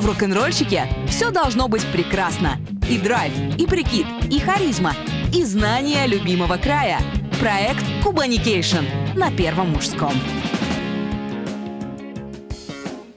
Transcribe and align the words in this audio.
В 0.00 0.06
рок-н-ролльщике 0.06 0.88
все 1.08 1.30
должно 1.30 1.68
быть 1.68 1.84
прекрасно. 1.92 2.58
И 2.88 2.96
драйв, 2.96 3.34
и 3.58 3.66
прикид, 3.66 4.06
и 4.30 4.40
харизма, 4.40 4.94
и 5.34 5.44
знание 5.44 6.06
любимого 6.06 6.56
края. 6.56 7.00
Проект 7.38 7.84
Кубаникейшн 8.02 8.86
на 9.14 9.30
Первом 9.30 9.72
мужском. 9.72 10.14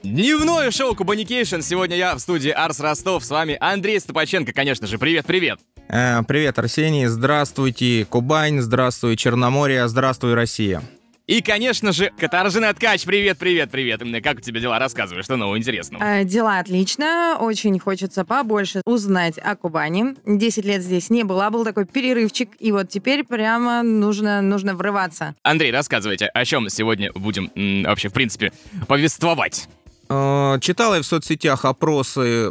Дневное 0.02 0.70
шоу 0.70 0.94
Кубаникейшн. 0.94 1.62
Сегодня 1.62 1.96
я 1.96 2.14
в 2.14 2.18
студии 2.18 2.50
Арс 2.50 2.80
Ростов. 2.80 3.24
С 3.24 3.30
вами 3.30 3.56
Андрей 3.60 3.98
Стопаченко, 3.98 4.52
конечно 4.52 4.86
же. 4.86 4.98
Привет-привет. 4.98 5.60
Э, 5.88 6.22
Привет, 6.28 6.58
Арсений. 6.58 7.06
Здравствуйте, 7.06 8.04
Кубань. 8.04 8.60
Здравствуй, 8.60 9.16
Черноморье. 9.16 9.88
Здравствуй, 9.88 10.34
Россия. 10.34 10.82
И, 11.26 11.40
конечно 11.40 11.92
же, 11.92 12.12
Катаржина 12.18 12.74
Ткач. 12.74 13.04
Привет, 13.06 13.38
привет, 13.38 13.70
привет. 13.70 14.02
Как 14.22 14.36
у 14.38 14.40
тебя 14.42 14.60
дела? 14.60 14.78
Рассказывай, 14.78 15.22
что 15.22 15.36
нового 15.36 15.56
интересного. 15.56 16.02
Э, 16.04 16.24
Дела 16.24 16.58
отлично. 16.58 17.38
Очень 17.40 17.78
хочется 17.78 18.26
побольше 18.26 18.82
узнать 18.84 19.38
о 19.38 19.56
Кубани. 19.56 20.16
Десять 20.26 20.66
лет 20.66 20.82
здесь 20.82 21.08
не 21.08 21.24
была, 21.24 21.48
был 21.48 21.64
такой 21.64 21.86
перерывчик. 21.86 22.50
И 22.58 22.72
вот 22.72 22.90
теперь 22.90 23.24
прямо 23.24 23.82
нужно, 23.82 24.42
нужно 24.42 24.74
врываться. 24.74 25.34
Андрей, 25.42 25.72
рассказывайте, 25.72 26.26
о 26.26 26.44
чем 26.44 26.68
сегодня 26.68 27.10
будем 27.14 27.50
м, 27.54 27.84
вообще, 27.84 28.10
в 28.10 28.12
принципе, 28.12 28.52
повествовать. 28.86 29.66
Э, 30.10 30.58
Читал 30.60 30.94
я 30.94 31.00
в 31.00 31.06
соцсетях 31.06 31.64
опросы 31.64 32.50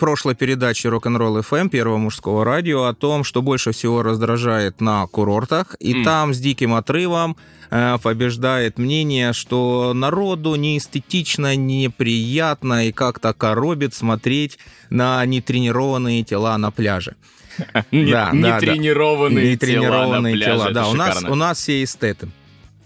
прошлой 0.00 0.34
передачи 0.34 0.88
Рок-н-ролл 0.88 1.38
FM 1.38 1.68
Первого 1.68 1.98
мужского 1.98 2.44
радио 2.44 2.84
о 2.86 2.94
том, 2.94 3.22
что 3.22 3.42
больше 3.42 3.70
всего 3.70 4.02
раздражает 4.02 4.80
на 4.80 5.06
курортах. 5.06 5.76
И 5.78 5.92
М. 5.94 6.04
там 6.04 6.34
с 6.34 6.38
диким 6.38 6.74
отрывом 6.74 7.36
э, 7.70 7.98
побеждает 8.02 8.78
мнение, 8.78 9.32
что 9.32 9.92
народу 9.94 10.56
неэстетично, 10.56 11.54
неприятно 11.54 12.88
и 12.88 12.92
как-то 12.92 13.32
коробит 13.32 13.94
смотреть 13.94 14.58
на 14.88 15.24
нетренированные 15.26 16.24
тела 16.24 16.58
на 16.58 16.70
пляже. 16.72 17.14
Да. 17.92 18.30
Нетренированные 18.32 19.56
тела 19.56 20.18
на 20.20 20.30
пляже. 20.32 20.72
Да, 20.72 20.88
у 20.88 20.94
нас, 20.94 21.22
у 21.22 21.34
нас 21.34 21.58
все 21.58 21.84
эстеты. 21.84 22.28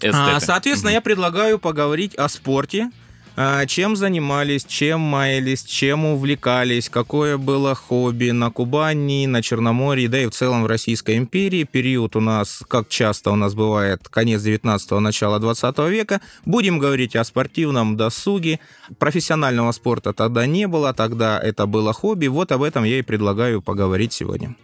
А, 0.03 0.07
Эстеты. 0.07 0.45
соответственно, 0.45 0.91
я 0.91 1.01
предлагаю 1.01 1.57
поговорить 1.59 2.13
о 2.15 2.27
спорте. 2.27 2.91
А, 3.37 3.65
Чем 3.65 3.97
занимались, 3.97 4.63
чем 4.63 5.01
маялись, 5.01 5.63
чем 5.63 6.05
увлекались, 6.05 6.87
какое 6.87 7.37
было 7.37 7.75
хобби 7.75 8.29
на 8.29 8.49
Кубани, 8.49 9.27
на 9.27 9.41
Черноморье, 9.41 10.07
да 10.07 10.21
и 10.21 10.25
в 10.27 10.31
целом 10.31 10.63
в 10.63 10.67
Российской 10.67 11.17
империи. 11.17 11.65
Период 11.65 12.15
у 12.15 12.21
нас, 12.21 12.63
как 12.65 12.87
часто 12.87 13.31
у 13.31 13.35
нас 13.35 13.53
бывает, 13.53 14.07
конец 14.07 14.41
19-го, 14.41 15.01
начало 15.01 15.39
20 15.39 15.77
века. 15.89 16.21
Будем 16.45 16.79
говорить 16.79 17.17
о 17.17 17.25
спортивном 17.25 17.97
досуге. 17.97 18.61
Профессионального 18.99 19.73
спорта 19.73 20.13
тогда 20.13 20.45
не 20.45 20.65
было, 20.67 20.93
тогда 20.93 21.37
это 21.37 21.65
было 21.65 21.91
хобби. 21.91 22.27
Вот 22.27 22.53
об 22.53 22.63
этом 22.63 22.85
я 22.85 22.99
и 22.99 23.01
предлагаю 23.01 23.61
поговорить 23.61 24.13
сегодня. 24.13 24.55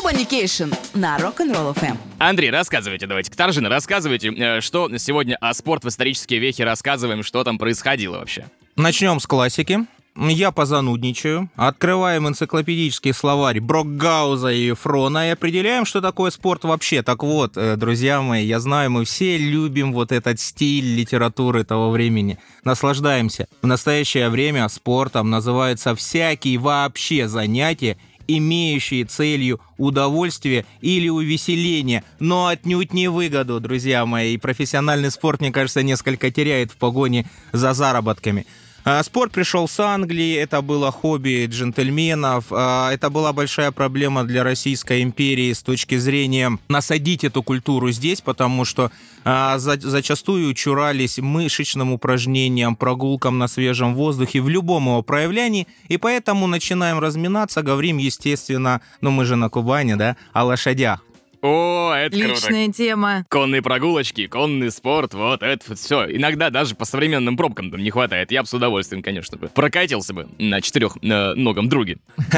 Кубаникейшн 0.00 0.72
на 0.94 1.18
Rock'n'Roll 1.18 1.74
FM. 1.74 1.94
Андрей, 2.16 2.50
рассказывайте, 2.50 3.06
давайте. 3.06 3.30
Катаржина, 3.30 3.68
рассказывайте, 3.68 4.32
э, 4.32 4.62
что 4.62 4.88
сегодня 4.96 5.36
о 5.42 5.52
спорт 5.52 5.84
в 5.84 5.88
исторические 5.88 6.40
вехи 6.40 6.62
рассказываем, 6.62 7.22
что 7.22 7.44
там 7.44 7.58
происходило 7.58 8.16
вообще. 8.16 8.46
Начнем 8.76 9.20
с 9.20 9.26
классики. 9.26 9.80
Я 10.16 10.52
позанудничаю. 10.52 11.50
Открываем 11.54 12.26
энциклопедический 12.26 13.12
словарь 13.12 13.60
Брокгауза 13.60 14.48
и 14.48 14.72
Ефрона 14.72 15.28
и 15.28 15.32
определяем, 15.32 15.84
что 15.84 16.00
такое 16.00 16.30
спорт 16.30 16.64
вообще. 16.64 17.02
Так 17.02 17.22
вот, 17.22 17.58
э, 17.58 17.76
друзья 17.76 18.22
мои, 18.22 18.46
я 18.46 18.58
знаю, 18.58 18.90
мы 18.90 19.04
все 19.04 19.36
любим 19.36 19.92
вот 19.92 20.12
этот 20.12 20.40
стиль 20.40 20.96
литературы 20.96 21.62
того 21.62 21.90
времени. 21.90 22.38
Наслаждаемся. 22.64 23.48
В 23.60 23.66
настоящее 23.66 24.30
время 24.30 24.66
спортом 24.70 25.28
называются 25.28 25.94
всякие 25.94 26.56
вообще 26.56 27.28
занятия, 27.28 27.98
имеющие 28.38 29.04
целью 29.04 29.60
удовольствие 29.78 30.66
или 30.80 31.08
увеселение, 31.08 32.04
но 32.18 32.48
отнюдь 32.48 32.92
не 32.92 33.08
выгоду, 33.08 33.60
друзья 33.60 34.04
мои. 34.06 34.34
И 34.34 34.38
профессиональный 34.38 35.10
спорт, 35.10 35.40
мне 35.40 35.50
кажется, 35.50 35.82
несколько 35.82 36.30
теряет 36.30 36.70
в 36.70 36.76
погоне 36.76 37.26
за 37.52 37.72
заработками. 37.72 38.46
А, 38.82 39.02
Спорт 39.02 39.32
пришел 39.32 39.68
с 39.68 39.78
Англии, 39.78 40.34
это 40.36 40.62
было 40.62 40.90
хобби 40.90 41.46
джентльменов, 41.46 42.46
а, 42.50 42.90
это 42.90 43.10
была 43.10 43.34
большая 43.34 43.72
проблема 43.72 44.24
для 44.24 44.42
Российской 44.42 45.02
империи 45.02 45.52
с 45.52 45.62
точки 45.62 45.98
зрения 45.98 46.58
насадить 46.68 47.22
эту 47.22 47.42
культуру 47.42 47.90
здесь, 47.90 48.22
потому 48.22 48.64
что 48.64 48.90
а, 49.22 49.58
за- 49.58 49.78
зачастую 49.78 50.54
чурались 50.54 51.18
мышечным 51.18 51.92
упражнениям, 51.92 52.74
прогулкам 52.74 53.38
на 53.38 53.48
свежем 53.48 53.94
воздухе, 53.94 54.40
в 54.40 54.48
любом 54.48 54.86
его 54.86 55.02
проявлении, 55.02 55.68
и 55.88 55.98
поэтому 55.98 56.46
начинаем 56.46 57.00
разминаться, 57.00 57.62
говорим, 57.62 57.98
естественно, 57.98 58.80
ну 59.02 59.10
мы 59.10 59.26
же 59.26 59.36
на 59.36 59.50
Кубани, 59.50 59.94
да, 59.94 60.16
о 60.32 60.44
лошадях. 60.44 61.04
О, 61.42 61.92
это 61.94 62.16
круто. 62.16 62.34
Личная 62.34 62.68
тема. 62.68 63.24
Конные 63.30 63.62
прогулочки, 63.62 64.26
конный 64.26 64.70
спорт, 64.70 65.14
вот 65.14 65.42
это 65.42 65.74
все. 65.74 66.04
Иногда 66.04 66.50
даже 66.50 66.74
по 66.74 66.84
современным 66.84 67.36
пробкам 67.36 67.70
там 67.70 67.82
не 67.82 67.90
хватает. 67.90 68.30
Я 68.30 68.42
бы 68.42 68.48
с 68.48 68.54
удовольствием, 68.54 69.02
конечно, 69.02 69.38
бы 69.38 69.48
прокатился 69.48 70.12
бы 70.12 70.28
на 70.38 70.60
четырех 70.60 70.96
э, 71.02 71.34
ногом 71.34 71.68
друге. 71.68 71.98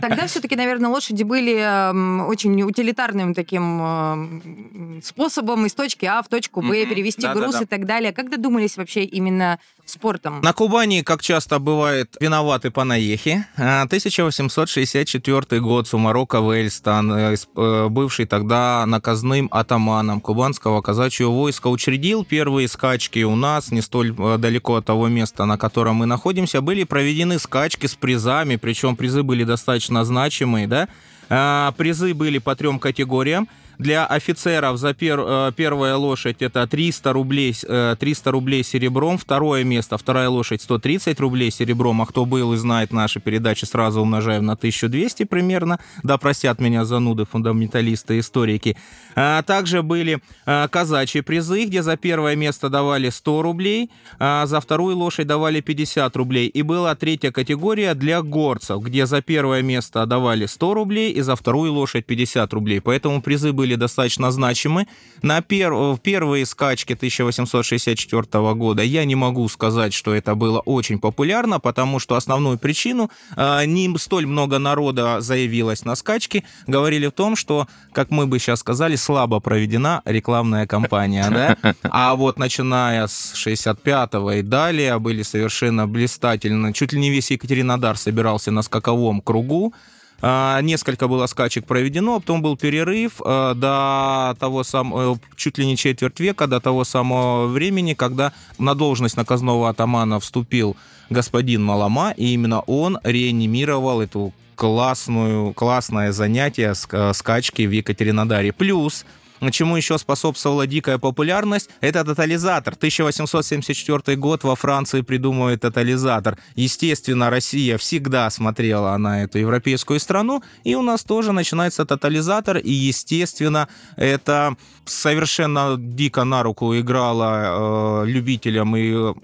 Тогда 0.00 0.26
все-таки, 0.26 0.56
наверное, 0.56 0.90
лошади 0.90 1.24
были 1.24 1.56
эм, 1.58 2.26
очень 2.26 2.62
утилитарным 2.62 3.34
таким 3.34 3.82
эм, 3.82 5.00
способом 5.04 5.66
из 5.66 5.74
точки 5.74 6.06
А 6.06 6.22
в 6.22 6.28
точку 6.28 6.62
Б 6.62 6.86
перевести 6.86 7.26
груз 7.26 7.60
и 7.60 7.66
так 7.66 7.84
далее. 7.84 8.12
Как 8.12 8.30
додумались 8.30 8.76
вообще 8.76 9.04
именно 9.04 9.58
спортом? 9.90 10.40
На 10.40 10.52
Кубани, 10.52 11.02
как 11.02 11.22
часто 11.22 11.58
бывает, 11.58 12.16
виноваты 12.20 12.70
панаехи. 12.70 13.46
А, 13.56 13.82
1864 13.82 15.60
год, 15.60 15.88
Сумарока 15.88 16.38
Вельстан, 16.38 17.12
э, 17.12 17.36
э, 17.56 17.88
бывший 17.88 18.26
тогда 18.26 18.84
наказным 18.86 19.48
атаманом 19.50 20.20
кубанского 20.20 20.80
казачьего 20.82 21.30
войска, 21.30 21.68
учредил 21.68 22.24
первые 22.24 22.68
скачки 22.68 23.24
у 23.24 23.36
нас, 23.36 23.70
не 23.70 23.80
столь 23.80 24.14
э, 24.18 24.38
далеко 24.38 24.76
от 24.76 24.86
того 24.86 25.08
места, 25.08 25.44
на 25.44 25.58
котором 25.58 25.96
мы 25.96 26.06
находимся, 26.06 26.60
были 26.60 26.84
проведены 26.84 27.38
скачки 27.38 27.86
с 27.86 27.94
призами, 27.94 28.56
причем 28.56 28.96
призы 28.96 29.22
были 29.22 29.44
достаточно 29.44 30.04
значимые, 30.04 30.66
да. 30.66 30.88
А, 31.30 31.72
Призы 31.72 32.14
были 32.14 32.38
по 32.38 32.56
трем 32.56 32.78
категориям. 32.78 33.48
Для 33.78 34.06
офицеров 34.06 34.76
за 34.76 34.88
пер- 34.90 35.24
э, 35.48 35.52
первая 35.54 35.94
лошадь 35.94 36.42
это 36.42 36.66
300 36.66 37.12
рублей, 37.12 37.54
с- 37.54 37.64
э, 37.68 37.94
300 37.98 38.32
рублей 38.32 38.64
серебром, 38.64 39.18
второе 39.18 39.62
место, 39.62 39.96
вторая 39.96 40.28
лошадь 40.28 40.60
130 40.62 41.20
рублей 41.20 41.52
серебром, 41.52 42.02
а 42.02 42.06
кто 42.06 42.24
был 42.24 42.54
и 42.54 42.56
знает 42.56 42.92
наши 42.92 43.20
передачи, 43.20 43.66
сразу 43.66 44.00
умножаем 44.00 44.44
на 44.44 44.56
1200 44.56 45.22
примерно, 45.24 45.78
да 46.02 46.18
простят 46.18 46.60
меня 46.60 46.84
зануды, 46.84 47.24
фундаменталисты, 47.24 48.18
историки. 48.18 48.76
А 49.14 49.42
также 49.42 49.82
были 49.82 50.18
э, 50.46 50.68
казачьи 50.68 51.20
призы, 51.20 51.64
где 51.64 51.82
за 51.84 51.96
первое 51.96 52.34
место 52.34 52.68
давали 52.70 53.10
100 53.10 53.42
рублей, 53.42 53.90
а 54.18 54.46
за 54.46 54.60
вторую 54.60 54.96
лошадь 54.96 55.28
давали 55.28 55.60
50 55.60 56.16
рублей. 56.16 56.48
И 56.48 56.62
была 56.62 56.96
третья 56.96 57.30
категория 57.30 57.94
для 57.94 58.22
горцев, 58.22 58.82
где 58.82 59.06
за 59.06 59.22
первое 59.22 59.62
место 59.62 60.04
давали 60.06 60.46
100 60.46 60.74
рублей 60.74 61.12
и 61.12 61.20
за 61.20 61.36
вторую 61.36 61.72
лошадь 61.72 62.06
50 62.06 62.52
рублей. 62.52 62.80
Поэтому 62.80 63.22
призы 63.22 63.52
были 63.52 63.67
достаточно 63.74 64.30
значимы. 64.30 64.86
На 65.22 65.40
пер... 65.40 65.72
в 65.72 65.98
первые 65.98 66.46
скачки 66.46 66.92
1864 66.92 68.54
года 68.54 68.82
я 68.82 69.04
не 69.04 69.14
могу 69.14 69.48
сказать, 69.48 69.92
что 69.92 70.14
это 70.14 70.34
было 70.34 70.60
очень 70.60 70.98
популярно, 70.98 71.60
потому 71.60 71.98
что 71.98 72.14
основную 72.14 72.58
причину 72.58 73.10
э, 73.36 73.64
не 73.66 73.96
столь 73.98 74.26
много 74.26 74.58
народа 74.58 75.20
заявилось 75.20 75.84
на 75.84 75.96
скачки, 75.96 76.44
говорили 76.66 77.06
в 77.06 77.12
том, 77.12 77.36
что, 77.36 77.66
как 77.92 78.10
мы 78.10 78.26
бы 78.26 78.38
сейчас 78.38 78.60
сказали, 78.60 78.96
слабо 78.96 79.40
проведена 79.40 80.02
рекламная 80.04 80.66
кампания, 80.66 81.28
да? 81.30 81.56
А 81.82 82.14
вот 82.14 82.38
начиная 82.38 83.06
с 83.06 83.34
65-го 83.34 84.32
и 84.32 84.42
далее 84.42 84.98
были 84.98 85.22
совершенно 85.22 85.86
блистательно. 85.86 86.72
Чуть 86.72 86.92
ли 86.92 87.00
не 87.00 87.10
весь 87.10 87.30
Екатеринодар 87.30 87.96
собирался 87.96 88.50
на 88.50 88.62
скаковом 88.62 89.20
кругу. 89.20 89.74
А, 90.20 90.60
Несколько 90.62 91.06
было 91.06 91.26
скачек 91.26 91.64
проведено, 91.66 92.16
а 92.16 92.20
потом 92.20 92.42
был 92.42 92.56
перерыв 92.56 93.20
э, 93.24 93.54
до 93.54 94.36
того 94.38 94.64
самого, 94.64 95.18
чуть 95.36 95.58
ли 95.58 95.66
не 95.66 95.76
четверть 95.76 96.18
века, 96.20 96.46
до 96.46 96.60
того 96.60 96.84
самого 96.84 97.46
времени, 97.46 97.94
когда 97.94 98.32
на 98.58 98.74
должность 98.74 99.16
наказного 99.16 99.68
атамана 99.68 100.18
вступил 100.18 100.76
господин 101.10 101.62
Малама, 101.64 102.12
и 102.16 102.34
именно 102.34 102.60
он 102.60 102.98
реанимировал 103.04 104.00
эту 104.00 104.32
классную, 104.56 105.52
классное 105.54 106.10
занятие 106.10 106.72
ска- 106.72 107.14
скачки 107.14 107.62
в 107.62 107.70
Екатеринодаре. 107.70 108.52
Плюс 108.52 109.06
Чему 109.50 109.76
еще 109.76 109.98
способствовала 109.98 110.66
дикая 110.66 110.98
популярность? 110.98 111.70
Это 111.80 112.04
тотализатор. 112.04 112.74
1874 112.74 114.16
год 114.16 114.44
во 114.44 114.56
Франции 114.56 115.02
придумывает 115.02 115.60
тотализатор. 115.60 116.38
Естественно, 116.54 117.30
Россия 117.30 117.78
всегда 117.78 118.30
смотрела 118.30 118.96
на 118.96 119.24
эту 119.24 119.38
европейскую 119.38 120.00
страну, 120.00 120.42
и 120.64 120.74
у 120.74 120.82
нас 120.82 121.04
тоже 121.04 121.32
начинается 121.32 121.84
тотализатор, 121.84 122.58
и, 122.58 122.70
естественно, 122.70 123.68
это 123.96 124.56
совершенно 124.84 125.76
дико 125.78 126.24
на 126.24 126.42
руку 126.42 126.76
играло 126.76 128.02
э, 128.04 128.06
любителям 128.06 128.76
и 128.76 129.14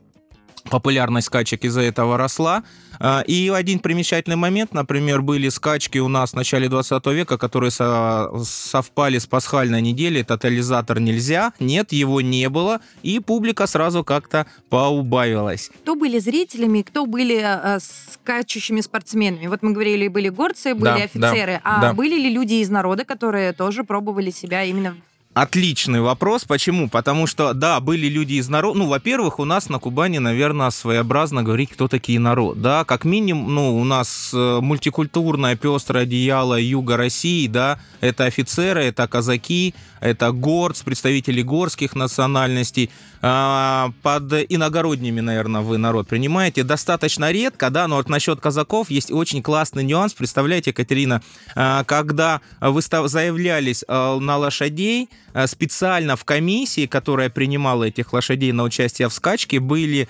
популярность 0.70 1.26
скачек 1.26 1.64
из-за 1.64 1.82
этого 1.82 2.16
росла. 2.16 2.62
А, 3.00 3.22
и 3.26 3.48
один 3.48 3.80
примечательный 3.80 4.36
момент, 4.36 4.72
например, 4.72 5.22
были 5.22 5.48
скачки 5.48 5.98
у 5.98 6.08
нас 6.08 6.30
в 6.30 6.34
начале 6.34 6.68
20 6.68 7.06
века, 7.06 7.38
которые 7.38 7.70
со 7.70 8.30
совпали 8.44 9.18
с 9.18 9.26
пасхальной 9.26 9.82
неделей. 9.82 10.22
Тотализатор 10.22 11.00
нельзя, 11.00 11.52
нет, 11.60 11.92
его 11.92 12.20
не 12.20 12.48
было, 12.48 12.80
и 13.02 13.18
публика 13.18 13.66
сразу 13.66 14.04
как-то 14.04 14.46
поубавилась. 14.70 15.70
Кто 15.82 15.96
были 15.96 16.18
зрителями, 16.18 16.82
кто 16.82 17.06
были 17.06 17.42
э, 17.42 17.78
скачущими 17.80 18.80
спортсменами? 18.80 19.46
Вот 19.48 19.62
мы 19.62 19.72
говорили, 19.72 20.08
были 20.08 20.28
горцы, 20.28 20.74
были 20.74 20.84
Да, 20.84 20.94
офицеры, 20.94 21.52
да, 21.54 21.60
а 21.64 21.80
да. 21.80 21.92
были 21.94 22.16
ли 22.16 22.30
люди 22.30 22.54
из 22.54 22.70
народа, 22.70 23.04
которые 23.04 23.52
тоже 23.52 23.84
пробовали 23.84 24.30
себя 24.30 24.62
именно 24.64 24.96
Отличный 25.34 26.00
вопрос. 26.00 26.44
Почему? 26.44 26.88
Потому 26.88 27.26
что, 27.26 27.54
да, 27.54 27.80
были 27.80 28.06
люди 28.06 28.34
из 28.34 28.48
народа. 28.48 28.78
Ну, 28.78 28.86
во-первых, 28.86 29.40
у 29.40 29.44
нас 29.44 29.68
на 29.68 29.80
Кубани, 29.80 30.18
наверное, 30.18 30.70
своеобразно 30.70 31.42
говорить, 31.42 31.70
кто 31.70 31.88
такие 31.88 32.20
народ. 32.20 32.62
Да, 32.62 32.84
как 32.84 33.04
минимум, 33.04 33.52
ну, 33.52 33.76
у 33.76 33.82
нас 33.82 34.30
э, 34.32 34.60
мультикультурное 34.60 35.56
пестрое 35.56 36.04
одеяло 36.04 36.60
юга 36.60 36.96
России, 36.96 37.48
да, 37.48 37.80
это 38.00 38.26
офицеры, 38.26 38.84
это 38.84 39.08
казаки, 39.08 39.74
это 39.98 40.30
горц, 40.30 40.82
представители 40.82 41.42
горских 41.42 41.96
национальностей. 41.96 42.90
А, 43.26 43.90
под 44.02 44.34
иногородними, 44.34 45.20
наверное, 45.20 45.62
вы 45.62 45.78
народ 45.78 46.06
принимаете. 46.06 46.62
Достаточно 46.62 47.32
редко, 47.32 47.70
да, 47.70 47.88
но 47.88 47.96
вот 47.96 48.10
насчет 48.10 48.38
казаков 48.38 48.90
есть 48.90 49.10
очень 49.10 49.42
классный 49.42 49.82
нюанс. 49.82 50.12
Представляете, 50.12 50.70
Екатерина, 50.72 51.22
а, 51.56 51.84
когда 51.84 52.42
вы 52.60 52.82
заявлялись 52.82 53.82
а, 53.88 54.18
на 54.18 54.36
лошадей, 54.36 55.08
специально 55.46 56.14
в 56.14 56.24
комиссии, 56.24 56.86
которая 56.86 57.28
принимала 57.28 57.84
этих 57.84 58.12
лошадей 58.12 58.52
на 58.52 58.62
участие 58.62 59.08
в 59.08 59.12
скачке, 59.12 59.58
были 59.58 60.08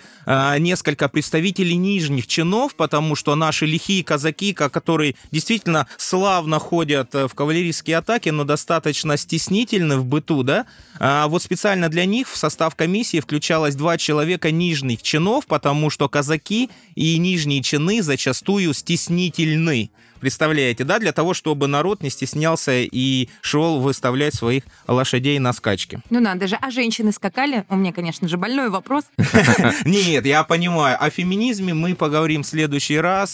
несколько 0.58 1.08
представителей 1.08 1.76
нижних 1.76 2.26
чинов, 2.26 2.74
потому 2.74 3.16
что 3.16 3.34
наши 3.34 3.64
лихие 3.64 4.04
казаки, 4.04 4.52
ко- 4.52 4.68
которые 4.68 5.14
действительно 5.30 5.86
славно 5.96 6.58
ходят 6.58 7.14
э, 7.14 7.26
в 7.26 7.32
кавалерийские 7.32 7.96
атаки, 7.96 8.28
но 8.28 8.44
достаточно 8.44 9.16
стеснительны 9.16 9.96
в 9.96 10.04
быту, 10.04 10.42
да, 10.42 10.66
вот 11.00 11.42
специально 11.42 11.88
для 11.88 12.04
них 12.04 12.28
в 12.28 12.36
состав 12.36 12.76
комиссии 12.76 13.03
включалось 13.20 13.74
два 13.74 13.98
человека 13.98 14.50
нижних 14.50 15.02
чинов, 15.02 15.46
потому 15.46 15.90
что 15.90 16.08
казаки 16.08 16.70
и 16.94 17.18
нижние 17.18 17.62
чины 17.62 18.02
зачастую 18.02 18.72
стеснительны. 18.74 19.90
Представляете, 20.24 20.84
да, 20.84 20.98
для 20.98 21.12
того, 21.12 21.34
чтобы 21.34 21.66
народ 21.66 22.02
не 22.02 22.08
стеснялся 22.08 22.72
и 22.72 23.28
шел 23.42 23.78
выставлять 23.80 24.32
своих 24.32 24.62
лошадей 24.88 25.38
на 25.38 25.52
скачки. 25.52 26.00
Ну 26.08 26.18
надо 26.18 26.46
же, 26.46 26.56
а 26.62 26.70
женщины 26.70 27.12
скакали? 27.12 27.66
У 27.68 27.76
меня, 27.76 27.92
конечно 27.92 28.26
же, 28.26 28.38
больной 28.38 28.70
вопрос. 28.70 29.04
Нет, 29.84 30.24
я 30.24 30.42
понимаю. 30.44 30.96
О 30.98 31.10
феминизме 31.10 31.74
мы 31.74 31.94
поговорим 31.94 32.42
в 32.42 32.46
следующий 32.46 32.96
раз. 32.98 33.32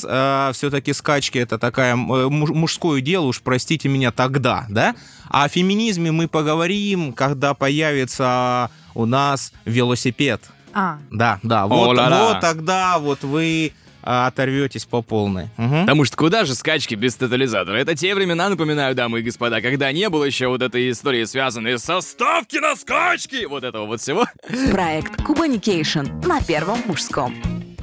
Все-таки 0.57 0.93
скачки 0.93 1.39
это 1.39 1.61
такая 1.61 1.93
э, 1.93 1.97
муж- 1.97 2.51
мужское 2.51 3.01
дело, 3.01 3.27
уж 3.27 3.41
простите 3.41 3.89
меня 3.89 4.11
тогда, 4.11 4.67
да? 4.69 4.97
А 5.29 5.45
о 5.45 5.49
феминизме 5.49 6.11
мы 6.11 6.27
поговорим, 6.27 7.13
когда 7.13 7.55
появится 7.55 8.69
у 8.97 9.07
нас 9.07 9.53
велосипед. 9.65 10.43
А, 10.73 10.99
Да, 11.13 11.39
да. 11.45 11.69
Вот, 11.69 11.97
вот 11.97 12.41
тогда 12.41 12.99
вот 12.99 13.23
вы 13.23 13.73
а, 14.02 14.26
оторветесь 14.26 14.85
по 14.85 15.02
полной. 15.02 15.49
Мгм. 15.56 15.82
Потому 15.82 16.05
что 16.05 16.17
куда 16.17 16.44
же 16.44 16.55
скачки 16.55 16.94
без 16.94 17.14
тотализатора? 17.17 17.76
Это 17.76 17.94
те 17.94 18.14
времена, 18.14 18.49
напоминаю, 18.49 18.94
дамы 18.94 19.20
и 19.20 19.23
господа, 19.23 19.61
когда 19.61 19.93
не 19.93 20.08
было 20.08 20.25
еще 20.25 20.49
вот 20.49 20.62
этой 20.62 20.91
истории, 20.91 21.25
связанной 21.25 21.79
со 21.79 22.00
ставки 22.00 22.56
на 22.56 22.76
скачки, 22.76 23.44
вот 23.47 23.64
этого 23.64 23.87
вот 23.87 24.00
всего. 24.00 24.26
Проект 24.70 25.23
Кубаникейшн 25.23 26.06
на 26.26 26.41
Первом 26.41 26.79
мужском. 26.87 27.35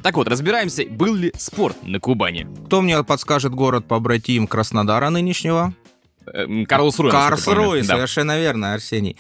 Так 0.04 0.16
вот, 0.16 0.28
разбираемся, 0.28 0.86
был 0.90 1.16
ли 1.16 1.34
спорт 1.38 1.76
на 1.84 2.00
Кубани. 2.00 2.48
Кто 2.68 2.82
мне 2.82 3.04
подскажет 3.04 3.54
город 3.54 3.86
побратим 3.88 4.48
Краснодара 4.48 5.10
нынешнего? 5.10 5.74
Эм, 6.34 6.66
Карлсруэ. 6.66 7.12
насколько 7.12 7.30
Карлсруэ, 7.30 7.66
помню. 7.66 7.82
Да. 7.82 7.96
совершенно 7.96 8.38
верно, 8.40 8.74
Арсений. 8.74 9.18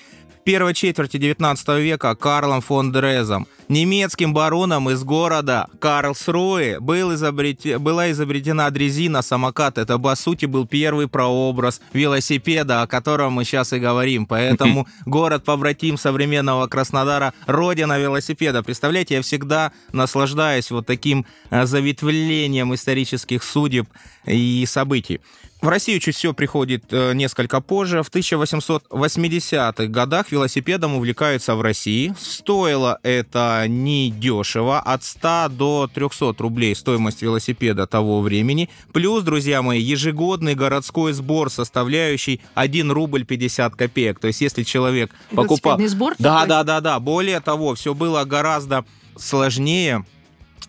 Первой 0.47 0.73
четверти 0.73 1.17
19 1.17 1.67
века 1.79 2.15
Карлом 2.15 2.61
фон 2.61 2.93
Дрезом, 2.93 3.47
немецким 3.67 4.33
бароном 4.33 4.89
из 4.89 5.03
города 5.03 5.67
Карлсруэ, 5.81 6.79
был 6.79 7.13
изобрете- 7.13 7.77
была 7.79 8.11
изобретена 8.11 8.69
дрезина 8.69 9.21
самокат. 9.21 9.77
Это, 9.77 9.99
по 9.99 10.15
сути, 10.15 10.45
был 10.45 10.65
первый 10.65 11.09
прообраз 11.09 11.81
велосипеда, 11.91 12.81
о 12.81 12.87
котором 12.87 13.33
мы 13.33 13.43
сейчас 13.43 13.73
и 13.73 13.79
говорим. 13.79 14.25
Поэтому 14.25 14.87
город-побратим 15.05 15.97
современного 15.97 16.67
Краснодара, 16.67 17.33
родина 17.45 17.99
велосипеда. 17.99 18.63
Представляете, 18.63 19.15
я 19.15 19.21
всегда 19.23 19.73
наслаждаюсь 19.91 20.71
вот 20.71 20.85
таким 20.85 21.25
э, 21.49 21.65
заветвлением 21.65 22.73
исторических 22.73 23.43
судеб 23.43 23.89
и 24.25 24.65
событий. 24.65 25.19
В 25.61 25.69
Россию 25.69 25.99
чуть 25.99 26.15
все 26.15 26.33
приходит 26.33 26.85
э, 26.91 27.13
несколько 27.13 27.61
позже. 27.61 28.03
В 28.03 28.11
1880-х 28.11 29.85
годах 29.87 30.31
велосипедом 30.31 30.95
увлекаются 30.95 31.55
в 31.55 31.61
России. 31.61 32.13
Стоило 32.19 32.99
это 33.01 33.65
не 33.67 34.11
дешево, 34.11 34.79
от 34.79 35.03
100 35.03 35.47
до 35.49 35.89
300 35.91 36.35
рублей 36.37 36.75
стоимость 36.75 37.23
велосипеда 37.23 37.87
того 37.87 38.21
времени. 38.21 38.69
Плюс, 38.93 39.23
друзья 39.23 39.63
мои, 39.63 39.81
ежегодный 39.81 40.53
городской 40.53 41.13
сбор, 41.13 41.49
составляющий 41.49 42.39
1 42.53 42.91
рубль 42.91 43.25
50 43.25 43.75
копеек. 43.75 44.19
То 44.19 44.27
есть, 44.27 44.41
если 44.41 44.61
человек 44.61 45.09
покупал... 45.31 45.79
сбор 45.87 46.13
Да, 46.19 46.41
такой? 46.41 46.49
да, 46.49 46.63
да, 46.63 46.81
да. 46.81 46.99
Более 46.99 47.39
того, 47.39 47.73
все 47.73 47.95
было 47.95 48.23
гораздо 48.25 48.85
сложнее 49.15 50.05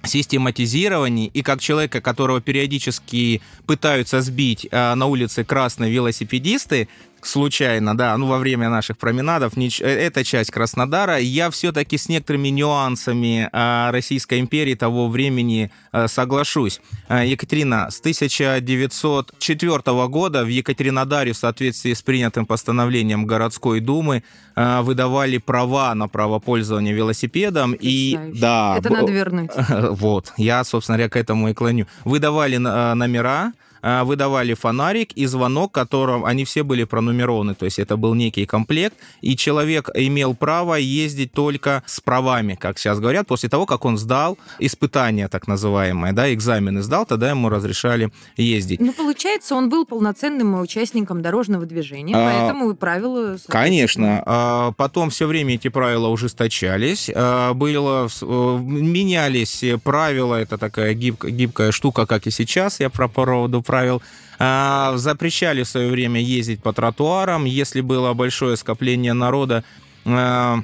систематизировании, 0.05 1.31
и 1.33 1.43
как 1.43 1.61
человека, 1.61 2.01
которого 2.01 2.41
периодически 2.41 3.43
пытаются 3.67 4.21
сбить 4.21 4.67
э, 4.71 4.95
на 4.95 5.07
улице 5.07 5.45
красные 5.45 5.91
велосипедисты, 5.91 6.89
случайно, 7.23 7.97
да, 7.97 8.17
ну, 8.17 8.27
во 8.27 8.39
время 8.39 8.69
наших 8.69 8.99
променадов, 8.99 9.57
э, 9.57 9.71
это 9.81 10.25
часть 10.25 10.51
Краснодара, 10.51 11.19
я 11.19 11.51
все-таки 11.51 11.99
с 11.99 12.09
некоторыми 12.09 12.49
нюансами 12.49 13.49
э, 13.53 13.91
Российской 13.91 14.41
империи 14.41 14.75
того 14.75 15.09
времени 15.09 15.71
э, 15.93 16.09
соглашусь. 16.09 16.81
Э, 17.09 17.27
Екатерина, 17.27 17.91
с 17.91 18.01
1904 18.01 20.09
года 20.09 20.45
в 20.45 20.49
Екатеринодаре 20.49 21.33
в 21.33 21.37
соответствии 21.37 21.93
с 21.93 22.03
принятым 22.03 22.47
постановлением 22.47 23.27
городской 23.27 23.81
думы 23.81 24.23
выдавали 24.57 25.39
права 25.39 25.95
на 25.95 26.09
право 26.09 26.41
пользования 26.41 26.93
велосипедом, 26.93 27.77
и 27.79 28.19
да, 28.35 28.77
Это 28.79 28.91
надо 28.91 29.13
вернуть. 29.13 29.51
вот, 29.91 30.33
я, 30.37 30.65
собственно 30.65 30.99
говоря, 30.99 31.11
к 31.11 31.17
этому 31.17 31.51
и 31.51 31.55
клоню. 31.55 31.87
Выдавали 32.05 32.57
номера, 32.57 33.53
выдавали 33.83 34.55
фонарик 34.55 35.13
и 35.13 35.27
звонок, 35.27 35.73
которым 35.73 36.25
они 36.25 36.45
все 36.45 36.63
были 36.63 36.85
пронумерованы, 36.85 37.55
то 37.55 37.65
есть 37.65 37.79
это 37.79 37.97
был 37.97 38.15
некий 38.15 38.47
комплект, 38.47 38.97
и 39.21 39.37
человек 39.37 39.91
имел 39.95 40.35
право 40.35 40.75
ездить 40.75 41.33
только 41.33 41.83
с 41.87 42.01
правами, 42.01 42.55
как 42.55 42.79
сейчас 42.79 42.99
говорят, 43.01 43.27
после 43.27 43.49
того, 43.49 43.67
как 43.67 43.85
он 43.85 43.99
сдал 43.99 44.39
испытания, 44.59 45.29
так 45.29 45.47
называемые, 45.47 46.13
да, 46.13 46.33
экзамены 46.33 46.83
сдал, 46.83 47.07
тогда 47.07 47.31
ему 47.31 47.49
разрешали 47.49 48.11
ездить. 48.37 48.81
Ну, 48.81 48.93
получается, 48.93 49.55
он 49.55 49.69
был 49.69 49.85
полноценным 49.87 50.61
участником 50.61 51.23
дорожного 51.23 51.67
движения, 51.67 52.15
А, 52.17 52.31
поэтому 52.31 52.75
правила... 52.75 53.37
Конечно. 53.49 54.23
А, 54.27 54.73
Потом 54.77 55.11
все 55.11 55.27
время 55.27 55.55
эти 55.55 55.69
правила 55.69 56.09
ужесточались. 56.09 57.11
А, 57.15 57.53
Было, 57.55 58.09
э, 58.21 58.59
менялись 58.63 59.65
правила. 59.83 60.35
Это 60.37 60.59
такая 60.59 60.95
гибк- 60.95 61.29
гибкая 61.31 61.73
штука, 61.73 62.07
как 62.07 62.27
и 62.27 62.31
сейчас, 62.31 62.81
я 62.81 62.91
про 62.91 63.09
поводу 63.09 63.63
правил. 63.69 64.03
А, 64.39 64.97
Запрещали 64.97 65.63
в 65.63 65.69
свое 65.69 65.91
время 65.91 66.21
ездить 66.21 66.63
по 66.63 66.73
тротуарам. 66.73 67.45
Если 67.45 67.83
было 67.83 68.15
большое 68.15 68.57
скопление 68.57 69.13
народа, 69.13 69.63
а, 70.07 70.63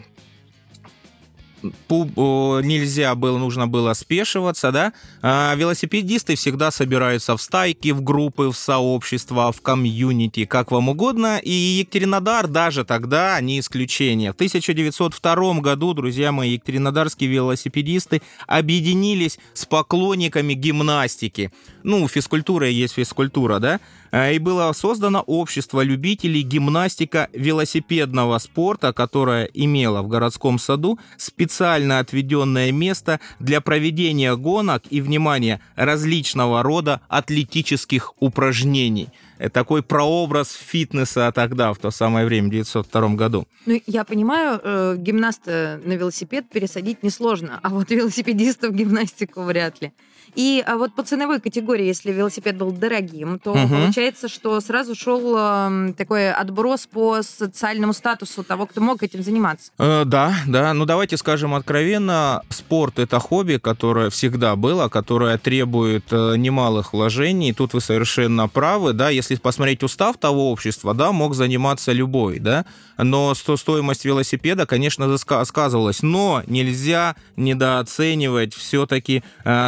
нельзя 1.88 3.14
было, 3.14 3.38
нужно 3.38 3.66
было 3.66 3.92
спешиваться, 3.94 4.72
да. 4.72 4.92
А 5.22 5.54
велосипедисты 5.54 6.34
всегда 6.34 6.70
собираются 6.70 7.36
в 7.36 7.42
стайки, 7.42 7.90
в 7.90 8.02
группы, 8.02 8.50
в 8.50 8.56
сообщества, 8.56 9.52
в 9.52 9.60
комьюнити, 9.60 10.44
как 10.44 10.70
вам 10.70 10.88
угодно. 10.88 11.38
И 11.42 11.50
Екатеринодар 11.50 12.46
даже 12.48 12.84
тогда 12.84 13.40
не 13.40 13.60
исключение. 13.60 14.32
В 14.32 14.34
1902 14.34 15.60
году, 15.60 15.94
друзья 15.94 16.32
мои, 16.32 16.52
екатеринодарские 16.52 17.30
велосипедисты 17.30 18.22
объединились 18.46 19.38
с 19.52 19.64
поклонниками 19.66 20.54
гимнастики. 20.54 21.52
Ну, 21.82 22.06
физкультура 22.08 22.68
есть 22.68 22.94
физкультура, 22.94 23.58
да? 23.58 23.80
А, 24.10 24.30
И 24.30 24.38
было 24.38 24.72
создано 24.72 25.22
общество 25.22 25.80
любителей 25.82 26.42
гимнастика 26.42 27.28
велосипедного 27.32 28.38
спорта, 28.38 28.92
которое 28.92 29.46
имело 29.54 30.02
в 30.02 30.08
городском 30.08 30.58
саду 30.58 30.98
специальный 31.16 31.53
специально 31.54 32.00
отведенное 32.00 32.72
место 32.72 33.20
для 33.38 33.60
проведения 33.60 34.34
гонок 34.34 34.82
и, 34.90 35.00
внимание, 35.00 35.60
различного 35.76 36.64
рода 36.64 37.00
атлетических 37.08 38.12
упражнений. 38.18 39.08
Это 39.38 39.50
такой 39.50 39.84
прообраз 39.84 40.52
фитнеса 40.52 41.30
тогда, 41.32 41.72
в 41.72 41.78
то 41.78 41.92
самое 41.92 42.26
время, 42.26 42.48
в 42.48 42.50
1902 42.50 43.08
году. 43.14 43.46
Ну, 43.66 43.80
я 43.86 44.02
понимаю, 44.02 44.60
э, 44.64 44.96
гимнаста 44.98 45.80
на 45.84 45.92
велосипед 45.92 46.46
пересадить 46.52 47.04
несложно, 47.04 47.60
а 47.62 47.68
вот 47.68 47.90
велосипедиста 47.90 48.70
в 48.70 48.72
гимнастику 48.72 49.42
вряд 49.42 49.80
ли. 49.80 49.92
И 50.34 50.62
а 50.66 50.76
вот 50.76 50.94
по 50.94 51.02
ценовой 51.02 51.40
категории, 51.40 51.86
если 51.86 52.12
велосипед 52.12 52.56
был 52.56 52.72
дорогим, 52.72 53.38
то 53.38 53.54
Мгм. 53.54 53.68
получается, 53.68 54.28
что 54.28 54.60
сразу 54.60 54.94
шел 54.94 55.36
эм, 55.36 55.94
такой 55.94 56.32
отброс 56.32 56.86
по 56.86 57.22
социальному 57.22 57.92
статусу 57.92 58.42
того, 58.42 58.66
кто 58.66 58.80
мог 58.80 59.02
этим 59.02 59.22
заниматься. 59.22 59.70
Э, 59.78 60.04
да, 60.04 60.34
да. 60.46 60.72
Ну 60.74 60.84
давайте 60.86 61.16
скажем 61.16 61.54
откровенно, 61.54 62.42
спорт 62.48 62.98
это 62.98 63.18
хобби, 63.20 63.58
которое 63.58 64.10
всегда 64.10 64.56
было, 64.56 64.88
которое 64.88 65.38
требует 65.38 66.04
э, 66.10 66.34
немалых 66.36 66.92
вложений. 66.92 67.52
Тут 67.52 67.74
вы 67.74 67.80
совершенно 67.80 68.48
правы, 68.48 68.92
да. 68.92 69.10
Если 69.10 69.36
посмотреть 69.36 69.82
устав 69.82 70.16
того 70.18 70.50
общества, 70.50 70.94
да, 70.94 71.12
мог 71.12 71.34
заниматься 71.34 71.92
любой, 71.92 72.38
да. 72.38 72.64
Но 72.98 73.34
сто- 73.34 73.56
стоимость 73.56 74.04
велосипеда, 74.04 74.66
конечно, 74.66 75.16
сказывалась. 75.18 76.02
Но 76.02 76.42
нельзя 76.46 77.16
недооценивать 77.36 78.54
все-таки 78.54 79.22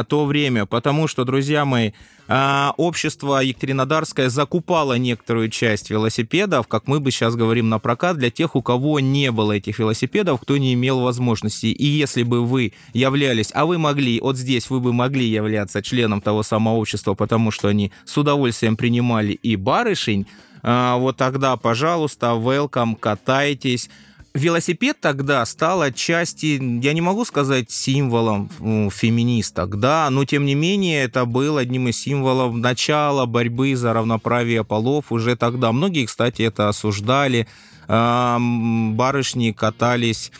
то 0.09 0.25
время, 0.27 0.56
потому 0.65 1.09
что, 1.09 1.25
друзья 1.25 1.65
мои, 1.65 1.91
а, 2.29 2.73
общество 2.77 3.41
Екатеринодарское 3.41 4.31
закупало 4.31 4.95
некоторую 4.95 5.51
часть 5.51 5.91
велосипедов, 5.91 6.67
как 6.69 6.87
мы 6.87 7.01
бы 7.01 7.11
сейчас 7.11 7.37
говорим, 7.37 7.69
на 7.69 7.79
прокат 7.79 8.17
для 8.17 8.31
тех, 8.31 8.57
у 8.57 8.63
кого 8.63 9.01
не 9.01 9.31
было 9.31 9.53
этих 9.53 9.79
велосипедов, 9.79 10.41
кто 10.41 10.57
не 10.57 10.75
имел 10.75 11.01
возможности. 11.01 11.67
И 11.67 11.85
если 11.85 12.23
бы 12.23 12.47
вы 12.47 12.73
являлись, 12.93 13.51
а 13.53 13.67
вы 13.67 13.79
могли, 13.79 14.21
вот 14.21 14.37
здесь 14.37 14.71
вы 14.71 14.81
бы 14.81 14.93
могли 14.93 15.27
являться 15.29 15.83
членом 15.83 16.21
того 16.21 16.43
самого 16.43 16.77
общества, 16.77 17.15
потому 17.15 17.51
что 17.51 17.69
они 17.69 17.93
с 18.05 18.17
удовольствием 18.17 18.77
принимали 18.77 19.33
и 19.33 19.57
барышень, 19.57 20.27
а, 20.63 20.97
вот 20.97 21.17
тогда, 21.17 21.57
пожалуйста, 21.57 22.29
welcome, 22.29 22.97
катайтесь. 22.97 23.89
Велосипед 24.37 24.99
тогда 25.01 25.47
стал 25.47 25.81
отчасти, 25.81 26.61
я 26.83 26.93
не 26.93 27.01
могу 27.01 27.25
сказать 27.25 27.71
символом 27.71 28.51
ну, 28.59 28.91
феминисток, 28.91 29.81
да, 29.81 30.11
но 30.11 30.27
тем 30.27 30.45
не 30.45 30.55
менее 30.55 31.05
это 31.05 31.25
был 31.25 31.57
одним 31.57 31.89
из 31.89 31.99
символов 31.99 32.55
начала 32.55 33.25
борьбы 33.25 33.75
за 33.75 33.95
равноправие 33.95 34.63
полов 34.63 35.11
уже 35.11 35.37
тогда. 35.37 35.73
Многие, 35.73 36.05
кстати, 36.05 36.43
это 36.43 36.69
осуждали. 36.69 37.49
Барышни 37.89 39.53
катались 39.53 40.33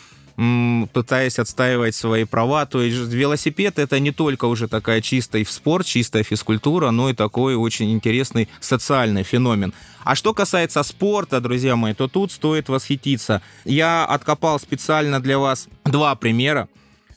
пытаясь 0.93 1.39
отстаивать 1.39 1.95
свои 1.95 2.23
права. 2.23 2.65
То 2.65 2.81
есть 2.81 3.11
велосипед 3.11 3.79
это 3.79 3.99
не 3.99 4.11
только 4.11 4.45
уже 4.45 4.67
такая 4.67 5.01
чистая 5.01 5.43
спорт, 5.45 5.85
чистая 5.85 6.23
физкультура, 6.23 6.91
но 6.91 7.09
и 7.09 7.13
такой 7.13 7.55
очень 7.55 7.91
интересный 7.91 8.47
социальный 8.59 9.23
феномен. 9.23 9.73
А 10.03 10.15
что 10.15 10.33
касается 10.33 10.83
спорта, 10.83 11.41
друзья 11.41 11.75
мои, 11.75 11.93
то 11.93 12.07
тут 12.07 12.31
стоит 12.31 12.69
восхититься. 12.69 13.41
Я 13.65 14.05
откопал 14.05 14.59
специально 14.59 15.19
для 15.19 15.39
вас 15.39 15.67
два 15.85 16.15
примера. 16.15 16.69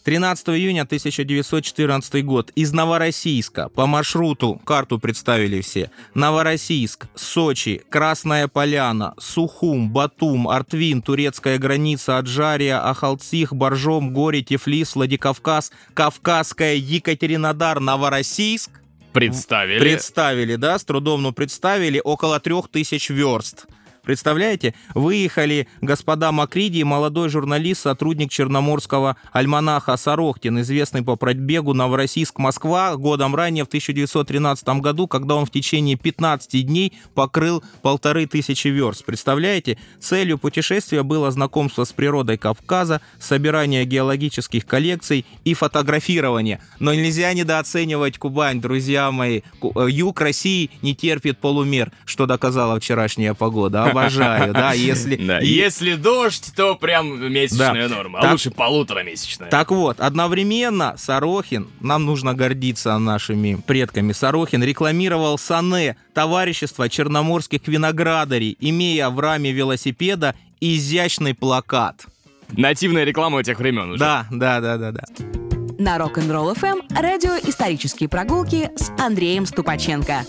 13 0.05 0.49
июня 0.51 0.83
1914 0.83 2.25
год 2.25 2.51
из 2.55 2.73
Новороссийска 2.73 3.69
по 3.69 3.87
маршруту, 3.87 4.61
карту 4.65 4.99
представили 4.99 5.61
все, 5.61 5.91
Новороссийск, 6.15 7.09
Сочи, 7.15 7.83
Красная 7.91 8.49
Поляна, 8.49 9.15
Сухум, 9.19 9.91
Батум, 9.91 10.49
Артвин, 10.49 11.03
турецкая 11.03 11.59
граница, 11.59 12.17
Аджария, 12.17 12.89
Ахалцих, 12.89 13.53
Боржом, 13.53 14.15
Горе, 14.15 14.43
Тифлис, 14.43 14.95
Владикавказ, 14.95 15.71
Кавказская, 15.93 16.75
Екатеринодар, 16.75 17.79
Новороссийск. 17.81 18.71
Представили. 19.13 19.81
Представили, 19.81 20.57
да, 20.57 20.79
с 20.79 20.85
трудом, 20.85 21.23
но 21.23 21.33
представили 21.33 22.01
около 22.03 22.41
трех 22.41 22.69
тысяч 22.69 23.11
верст. 23.11 23.67
Представляете, 24.03 24.75
выехали 24.95 25.69
господа 25.81 26.33
Макриди, 26.33 26.83
молодой 26.83 27.29
журналист, 27.29 27.83
сотрудник 27.83 28.31
черноморского 28.31 29.17
альманаха 29.33 29.97
Сорохтин, 29.97 30.61
известный 30.61 31.03
по 31.03 31.17
пробегу 31.17 31.75
Новороссийск-Москва 31.75 32.97
годом 32.97 33.37
ранее, 33.37 33.65
в 33.65 33.69
1913 33.69 34.67
году, 34.81 35.07
когда 35.07 35.35
он 35.35 35.47
в 35.47 35.51
течение 35.51 35.97
15 35.97 36.67
дней 36.67 36.95
покрыл 37.15 37.63
полторы 37.83 38.27
тысячи 38.27 38.69
верст. 38.69 39.05
Представляете, 39.05 39.79
целью 40.01 40.39
путешествия 40.39 41.03
было 41.03 41.31
знакомство 41.31 41.85
с 41.85 41.93
природой 41.93 42.39
Кавказа, 42.39 43.01
собирание 43.19 43.85
геологических 43.85 44.67
коллекций 44.67 45.27
и 45.45 45.55
фотографирование. 45.55 46.61
Но 46.79 46.95
нельзя 46.95 47.33
недооценивать 47.33 48.19
Кубань, 48.19 48.61
друзья 48.61 49.11
мои. 49.11 49.43
Э, 49.63 49.87
Юг 49.89 50.21
России 50.21 50.71
не 50.83 50.95
терпит 50.95 51.39
полумер, 51.39 51.93
что 52.05 52.27
доказала 52.27 52.79
вчерашняя 52.81 53.35
погода. 53.35 53.90
Обожаю, 53.91 54.53
да, 54.53 54.73
если... 54.73 55.17
Да, 55.17 55.41
и- 55.41 55.47
Если 55.47 55.95
дождь, 55.95 56.53
то 56.57 56.75
прям 56.77 57.31
месячная 57.33 57.89
Да. 57.89 57.95
норма, 57.97 58.19
а 58.19 58.23
Так- 58.23 58.33
лучше 58.33 58.51
полуторамесячная. 58.51 59.49
Так 59.51 59.71
вот, 59.71 60.01
одновременно 60.01 60.95
Сорохин, 60.97 61.69
нам 61.81 62.05
нужно 62.05 62.35
гордиться 62.35 62.97
нашими 62.99 63.55
предками, 63.55 64.13
Сорохин 64.13 64.63
рекламировал 64.63 65.39
САНЭ, 65.39 65.97
товарищество 66.15 66.89
черноморских 66.89 67.67
виноградарей, 67.67 68.57
имея 68.61 69.11
в 69.11 69.19
раме 69.21 69.53
велосипеда 69.53 70.35
изящный 70.61 71.35
плакат. 71.35 72.05
Нативная 72.53 73.05
реклама 73.05 73.41
этих 73.41 73.59
времен 73.59 73.91
уже. 73.91 73.99
Да, 74.01 74.27
да, 74.31 74.61
да, 74.61 74.77
да, 74.77 74.93
да. 74.93 75.03
На 75.79 75.97
Rock'n'Roll 75.97 76.57
FM 76.57 76.83
радио 77.01 77.31
«Исторические 77.49 78.09
прогулки» 78.09 78.71
с 78.77 78.91
Андреем 79.01 79.47
Ступаченко. 79.47 80.25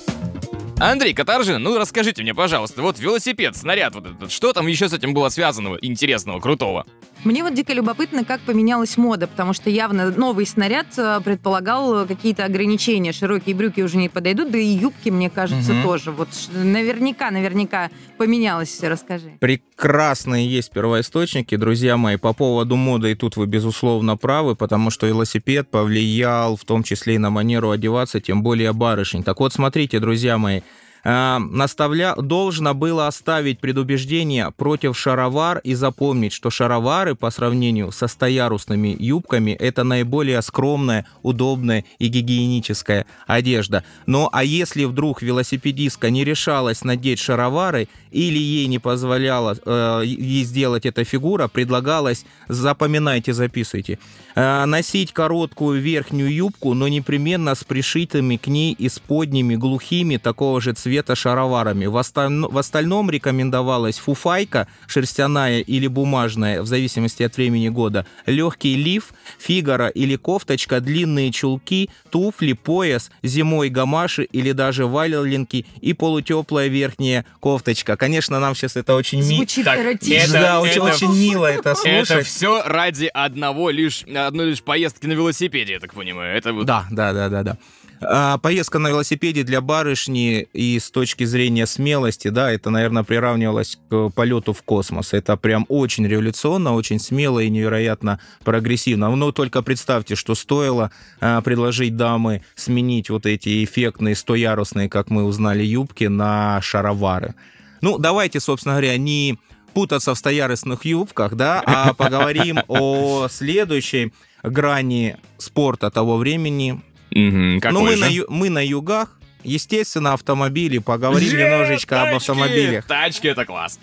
Андрей 0.83 1.13
Катаржин, 1.13 1.61
ну 1.61 1.77
расскажите 1.77 2.23
мне, 2.23 2.33
пожалуйста, 2.33 2.81
вот 2.81 2.97
велосипед, 2.97 3.55
снаряд 3.55 3.93
вот 3.93 4.07
этот, 4.07 4.31
что 4.31 4.51
там 4.51 4.65
еще 4.65 4.89
с 4.89 4.93
этим 4.93 5.13
было 5.13 5.29
связанного, 5.29 5.77
интересного, 5.79 6.39
крутого? 6.39 6.87
Мне 7.23 7.43
вот 7.43 7.53
дико 7.53 7.71
любопытно, 7.71 8.25
как 8.25 8.41
поменялась 8.41 8.97
мода, 8.97 9.27
потому 9.27 9.53
что 9.53 9.69
явно 9.69 10.09
новый 10.09 10.47
снаряд 10.47 10.87
э, 10.97 11.21
предполагал 11.23 12.07
какие-то 12.07 12.45
ограничения. 12.45 13.11
Широкие 13.11 13.55
брюки 13.55 13.81
уже 13.81 13.97
не 13.97 14.09
подойдут, 14.09 14.49
да 14.49 14.57
и 14.57 14.65
юбки, 14.65 15.09
мне 15.09 15.29
кажется, 15.29 15.71
Мгм. 15.71 15.83
тоже. 15.83 16.09
Вот 16.11 16.29
наверняка, 16.51 17.29
наверняка 17.29 17.91
поменялось 18.17 18.69
все. 18.69 18.87
Расскажи. 18.87 19.33
Прекрасные 19.39 20.47
есть 20.49 20.71
первоисточники, 20.71 21.55
друзья 21.57 21.95
мои, 21.95 22.15
по 22.15 22.33
поводу 22.33 22.75
моды, 22.75 23.11
и 23.11 23.15
тут 23.15 23.37
вы, 23.37 23.45
безусловно, 23.45 24.17
правы, 24.17 24.55
потому 24.55 24.89
что 24.89 25.05
велосипед 25.05 25.69
повлиял 25.69 26.55
в 26.55 26.65
том 26.65 26.81
числе 26.81 27.15
и 27.15 27.17
на 27.19 27.29
манеру 27.29 27.69
одеваться, 27.69 28.19
тем 28.19 28.41
более 28.41 28.73
барышень. 28.73 29.23
Так 29.23 29.39
вот, 29.39 29.53
смотрите, 29.53 29.99
друзья 29.99 30.39
мои, 30.39 30.61
наставля... 31.03 32.15
должно 32.15 32.73
было 32.73 33.07
оставить 33.07 33.59
предубеждение 33.59 34.51
против 34.55 34.97
шаровар 34.97 35.59
и 35.63 35.73
запомнить, 35.73 36.33
что 36.33 36.49
шаровары 36.49 37.15
по 37.15 37.31
сравнению 37.31 37.91
со 37.91 38.07
стоярусными 38.07 38.95
юбками 38.99 39.51
это 39.51 39.83
наиболее 39.83 40.41
скромная, 40.41 41.07
удобная 41.23 41.85
и 41.97 42.07
гигиеническая 42.07 43.05
одежда. 43.25 43.83
Но 44.05 44.29
а 44.31 44.43
если 44.43 44.85
вдруг 44.85 45.21
велосипедистка 45.21 46.09
не 46.09 46.23
решалась 46.23 46.83
надеть 46.83 47.19
шаровары 47.19 47.87
или 48.11 48.37
ей 48.37 48.67
не 48.67 48.77
позволяла 48.79 49.57
э, 49.65 50.01
ей 50.05 50.43
сделать 50.43 50.85
эта 50.85 51.03
фигура, 51.03 51.47
предлагалось, 51.47 52.25
запоминайте, 52.47 53.33
записывайте, 53.33 53.97
э, 54.35 54.65
носить 54.65 55.13
короткую 55.13 55.81
верхнюю 55.81 56.31
юбку, 56.31 56.73
но 56.73 56.87
непременно 56.87 57.55
с 57.55 57.63
пришитыми 57.63 58.37
к 58.37 58.47
ней 58.47 58.75
исподними 58.77 59.55
глухими 59.55 60.17
такого 60.17 60.61
же 60.61 60.73
цвета 60.73 60.90
шароварами. 61.15 61.85
В, 61.85 61.97
осталь- 61.97 62.47
в 62.49 62.57
остальном 62.57 63.09
рекомендовалась 63.09 63.97
фуфайка, 63.97 64.67
шерстяная 64.87 65.59
или 65.61 65.87
бумажная, 65.87 66.61
в 66.61 66.67
зависимости 66.67 67.23
от 67.23 67.35
времени 67.37 67.69
года, 67.69 68.05
легкий 68.25 68.75
лиф, 68.75 69.13
фигара 69.39 69.87
или 69.87 70.15
кофточка, 70.15 70.79
длинные 70.79 71.31
чулки, 71.31 71.89
туфли, 72.09 72.53
пояс, 72.53 73.11
зимой 73.23 73.69
гамаши 73.69 74.23
или 74.23 74.51
даже 74.51 74.85
валенки 74.85 75.65
и 75.81 75.93
полутеплая 75.93 76.67
верхняя 76.67 77.25
кофточка. 77.39 77.95
Конечно, 77.97 78.39
нам 78.39 78.55
сейчас 78.55 78.75
это 78.75 78.95
очень 78.95 79.19
ми- 79.19 79.35
Звучит 79.35 79.65
Так, 79.65 79.79
эротично. 79.79 80.15
это- 80.37 80.41
да, 80.41 80.61
очень, 80.61 80.71
это- 80.73 80.83
очень 80.95 81.13
мило 81.13 81.45
это 81.45 81.71
Это 81.71 81.75
слушать. 81.75 82.27
все 82.27 82.61
ради 82.63 83.09
одного 83.13 83.69
лишь, 83.69 84.03
одной 84.03 84.47
лишь 84.51 84.61
поездки 84.61 85.05
на 85.05 85.13
велосипеде, 85.13 85.73
я 85.73 85.79
так 85.79 85.93
понимаю. 85.93 86.37
Это 86.37 86.53
вот 86.53 86.65
Да, 86.65 86.85
да, 86.91 87.13
да, 87.13 87.29
да, 87.29 87.43
да. 87.43 87.57
А, 88.03 88.37
поездка 88.39 88.79
на 88.79 88.87
велосипеде 88.87 89.43
для 89.43 89.61
барышни 89.61 90.47
и 90.53 90.79
с 90.79 90.89
точки 90.89 91.23
зрения 91.23 91.67
смелости, 91.67 92.29
да, 92.29 92.51
это, 92.51 92.69
наверное, 92.69 93.03
приравнивалось 93.03 93.77
к 93.89 94.09
полету 94.09 94.53
в 94.53 94.63
космос. 94.63 95.13
Это 95.13 95.37
прям 95.37 95.65
очень 95.69 96.07
революционно, 96.07 96.73
очень 96.73 96.99
смело 96.99 97.39
и 97.39 97.49
невероятно 97.49 98.19
прогрессивно. 98.43 99.15
Но 99.15 99.31
только 99.31 99.61
представьте, 99.61 100.15
что 100.15 100.35
стоило 100.35 100.91
а, 101.19 101.41
предложить 101.41 101.95
дамы 101.95 102.43
сменить 102.55 103.09
вот 103.09 103.25
эти 103.25 103.63
эффектные 103.63 104.15
стоярусные, 104.15 104.89
как 104.89 105.09
мы 105.09 105.23
узнали, 105.23 105.63
юбки 105.63 106.05
на 106.05 106.59
шаровары. 106.61 107.35
Ну, 107.81 107.97
давайте, 107.97 108.39
собственно 108.39 108.75
говоря, 108.75 108.97
не 108.97 109.37
путаться 109.73 110.13
в 110.13 110.17
стояростных 110.17 110.85
юбках, 110.85 111.35
да, 111.35 111.63
а 111.65 111.93
поговорим 111.97 112.59
о 112.67 113.27
следующей 113.29 114.11
грани 114.43 115.17
спорта 115.37 115.91
того 115.91 116.17
времени. 116.17 116.81
Ну, 117.13 117.59
какой 117.59 117.81
мы 117.81 117.95
же? 117.95 118.01
на, 118.01 118.05
ю- 118.07 118.25
мы 118.29 118.49
на 118.49 118.65
югах, 118.65 119.17
естественно, 119.43 120.13
автомобили, 120.13 120.77
поговорим 120.79 121.29
Е, 121.29 121.43
немножечко 121.43 122.01
об 122.03 122.09
тачки! 122.11 122.15
автомобилях. 122.31 122.85
Тачки 122.85 123.27
это 123.27 123.45
класс. 123.45 123.79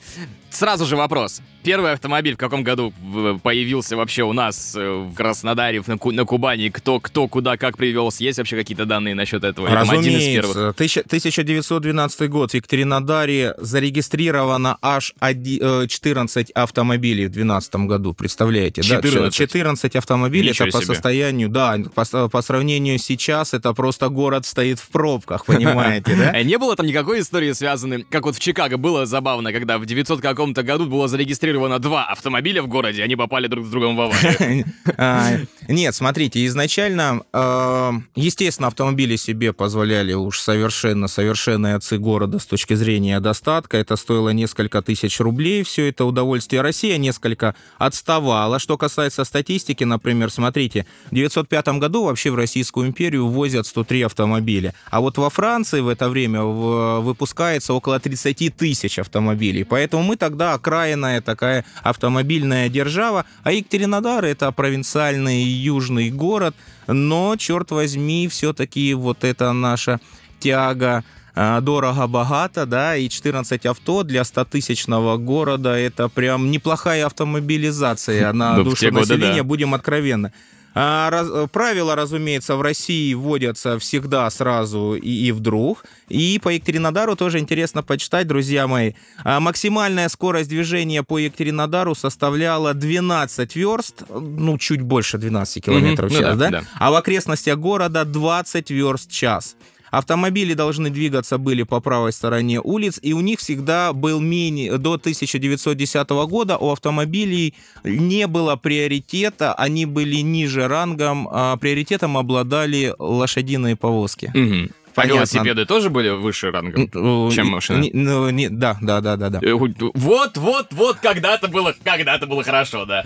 Сразу 0.50 0.87
же 0.87 0.97
вопрос. 0.97 1.40
Первый 1.62 1.93
автомобиль 1.93 2.35
в 2.35 2.38
каком 2.38 2.62
году 2.64 2.95
в- 3.02 3.38
появился 3.40 3.97
вообще 3.97 4.23
у 4.23 4.33
нас 4.33 4.75
э, 4.75 4.90
в 4.90 5.14
Краснодаре, 5.14 5.83
на, 5.87 5.99
Ку- 5.99 6.12
на 6.12 6.25
Кубани? 6.25 6.71
Кто, 6.71 7.00
кто, 7.00 7.28
куда, 7.28 7.57
как 7.59 7.76
привез? 7.76 8.19
Есть 8.21 8.38
вообще 8.38 8.57
какие-то 8.57 8.87
данные 8.87 9.14
насчет 9.14 9.45
этого? 9.45 9.69
Там 9.69 9.90
один 9.90 10.17
из 10.17 10.25
первых? 10.25 10.57
Разумеется, 10.57 10.73
тысяча- 10.73 11.00
1912 11.02 12.31
год 12.31 12.52
в 12.52 12.55
Екатеринодаре 12.55 13.55
зарегистрировано 13.59 14.78
аж 14.81 15.12
оди- 15.21 15.59
э, 15.61 15.87
14 15.88 16.50
автомобилей 16.52 17.26
в 17.26 17.31
2012 17.33 17.87
году, 17.87 18.14
представляете? 18.14 18.83
да? 18.83 19.02
14? 19.02 19.35
14 19.35 19.97
автомобилей, 19.97 20.50
Ничего 20.50 20.69
это 20.69 20.78
по 20.78 20.85
себе. 20.85 20.95
состоянию, 20.95 21.49
да, 21.49 21.76
по, 21.95 22.28
по 22.28 22.43
сравнению 22.43 22.99
сейчас, 22.99 23.52
это 23.52 23.75
просто 23.75 24.09
город 24.09 24.47
стоит 24.47 24.78
в 24.78 24.88
пробках, 24.88 25.45
понимаете, 25.47 26.14
да? 26.17 26.38
Э, 26.38 26.43
Не 26.45 26.57
было 26.57 26.76
там 26.76 26.87
никакой 26.87 27.21
истории 27.21 27.52
связанной, 27.52 28.05
как 28.09 28.25
вот 28.25 28.37
в 28.37 28.40
Чикаго 28.40 28.76
было 28.78 29.05
забавно, 29.07 29.52
когда 29.52 29.78
в 29.78 29.85
900 29.87 30.21
каком-то 30.38 30.62
году 30.62 30.87
было 30.87 31.09
зарегистрировано 31.09 31.80
два 31.80 32.04
автомобиля 32.04 32.62
в 32.62 32.68
городе, 32.68 33.02
они 33.02 33.16
попали 33.16 33.49
друг 33.49 33.66
с 33.66 33.71
другом 33.71 33.97
в 33.97 34.02
аварию. 34.02 34.64
А, 34.97 35.37
Нет, 35.68 35.95
смотрите, 35.95 36.45
изначально, 36.47 37.23
э, 37.33 37.92
естественно, 38.16 38.68
автомобили 38.68 39.16
себе 39.16 39.52
позволяли 39.52 40.12
уж 40.12 40.40
совершенно, 40.40 41.09
совершенные 41.09 41.75
отцы 41.75 41.99
города 41.99 42.38
с 42.38 42.47
точки 42.47 42.75
зрения 42.75 43.21
достатка. 43.21 43.76
Это 43.76 43.97
стоило 43.97 44.30
несколько 44.30 44.83
тысяч 44.83 45.21
рублей, 45.21 45.62
все 45.62 45.88
это 45.88 46.04
удовольствие. 46.04 46.62
Россия 46.62 46.97
несколько 46.97 47.54
отставала. 47.78 48.59
Что 48.59 48.76
касается 48.76 49.25
статистики, 49.25 49.85
например, 49.85 50.30
смотрите, 50.30 50.87
в 51.11 51.14
905 51.14 51.68
году 51.78 52.04
вообще 52.04 52.30
в 52.30 52.35
Российскую 52.35 52.88
империю 52.88 53.28
возят 53.28 53.66
103 53.66 54.02
автомобиля. 54.02 54.75
А 54.90 55.00
вот 55.00 55.18
во 55.18 55.30
Франции 55.30 55.80
в 55.80 55.88
это 55.88 56.09
время 56.09 56.42
выпускается 56.42 57.75
около 57.75 58.00
30 58.00 58.57
тысяч 58.57 58.99
автомобилей. 58.99 59.64
Поэтому 59.64 60.02
мы 60.02 60.16
тогда 60.29 60.53
окраинная 60.53 61.23
такая 61.23 61.65
автомобильная 61.83 62.69
держава, 62.69 63.25
а 63.45 63.53
Екатеринодар 63.53 64.27
это 64.27 64.53
провинциальный 64.53 65.43
южный 65.43 66.11
город, 66.11 66.55
но, 66.87 67.35
черт 67.37 67.71
возьми, 67.71 68.29
все-таки 68.29 68.93
вот 68.93 69.25
это 69.25 69.53
наша 69.55 70.01
тяга 70.39 71.03
а, 71.35 71.63
дорого-богато, 71.63 72.67
да, 72.67 72.95
и 72.97 73.09
14 73.09 73.65
авто 73.65 74.03
для 74.03 74.21
100-тысячного 74.21 75.17
города, 75.17 75.71
это 75.71 76.11
прям 76.11 76.51
неплохая 76.51 77.07
автомобилизация 77.07 78.31
на 78.35 78.63
душу 78.63 78.93
населения, 78.93 79.39
да. 79.39 79.45
будем 79.45 79.73
откровенны. 79.73 80.35
А, 80.75 81.11
раз- 81.11 81.49
правила, 81.51 81.97
разумеется, 81.97 82.57
в 82.57 82.63
России 82.63 83.15
вводятся 83.15 83.79
всегда 83.79 84.29
сразу 84.31 84.95
и, 84.95 85.09
и 85.11 85.33
вдруг. 85.33 85.85
И 86.09 86.39
по 86.43 86.51
Екатеринодару 86.51 87.17
тоже 87.17 87.39
интересно 87.39 87.83
почитать, 87.83 88.27
друзья 88.27 88.67
мои. 88.67 88.93
А, 89.25 89.41
максимальная 89.41 90.09
скорость 90.09 90.49
движения 90.49 91.03
по 91.03 91.19
Екатеринодару 91.19 91.95
составляла 91.95 92.75
12 92.75 93.57
верст, 93.57 94.03
ну, 94.09 94.59
чуть 94.59 94.83
больше 94.83 95.19
12 95.19 95.65
километров 95.65 96.11
в 96.11 96.15
Мгм, 96.15 96.23
ну 96.23 96.29
час, 96.29 96.39
да, 96.39 96.51
да? 96.51 96.61
да. 96.61 96.67
А 96.79 96.91
в 96.91 96.95
окрестностях 96.95 97.59
города 97.59 98.05
20 98.05 98.71
верст 98.71 99.11
в 99.11 99.13
час. 99.15 99.57
Автомобили 99.90 100.54
должны 100.54 100.90
двигаться 100.90 101.38
были 101.38 101.62
по 101.62 101.80
правой 101.80 102.12
стороне 102.12 102.61
улиц, 102.61 102.99
и 103.02 103.12
у 103.12 103.21
них 103.21 103.38
всегда 103.38 103.92
был 103.92 104.21
мини... 104.21 104.71
До 104.78 104.95
1910 104.95 106.09
года 106.11 106.57
у 106.59 106.71
автомобилей 106.71 107.54
не 107.85 108.26
было 108.26 108.57
приоритета, 108.57 109.54
они 109.54 109.87
были 109.87 110.16
ниже 110.16 110.68
рангом, 110.68 111.28
а 111.30 111.57
приоритетом 111.57 112.16
обладали 112.16 112.95
лошадиные 112.99 113.76
повозки. 113.76 114.30
А 114.35 115.00
Понятно. 115.02 115.16
велосипеды 115.18 115.64
тоже 115.64 115.90
были 115.90 116.09
выше 116.09 116.50
рангом? 116.50 116.85
Э, 116.92 117.30
Чем 117.33 117.49
машина? 117.49 117.78
не- 117.83 117.90
ну, 117.92 118.30
не- 118.30 118.49
да, 118.49 118.76
да, 118.83 119.00
да, 119.00 119.16
да, 119.16 119.30
да. 119.30 119.38
Э, 119.42 119.52
Вот, 119.52 120.37
вот, 120.37 120.66
вот, 120.73 120.97
когда-то 120.97 121.47
было, 121.47 121.73
когда-то 121.85 122.26
было 122.26 122.42
хорошо, 122.42 122.85
да. 122.85 123.04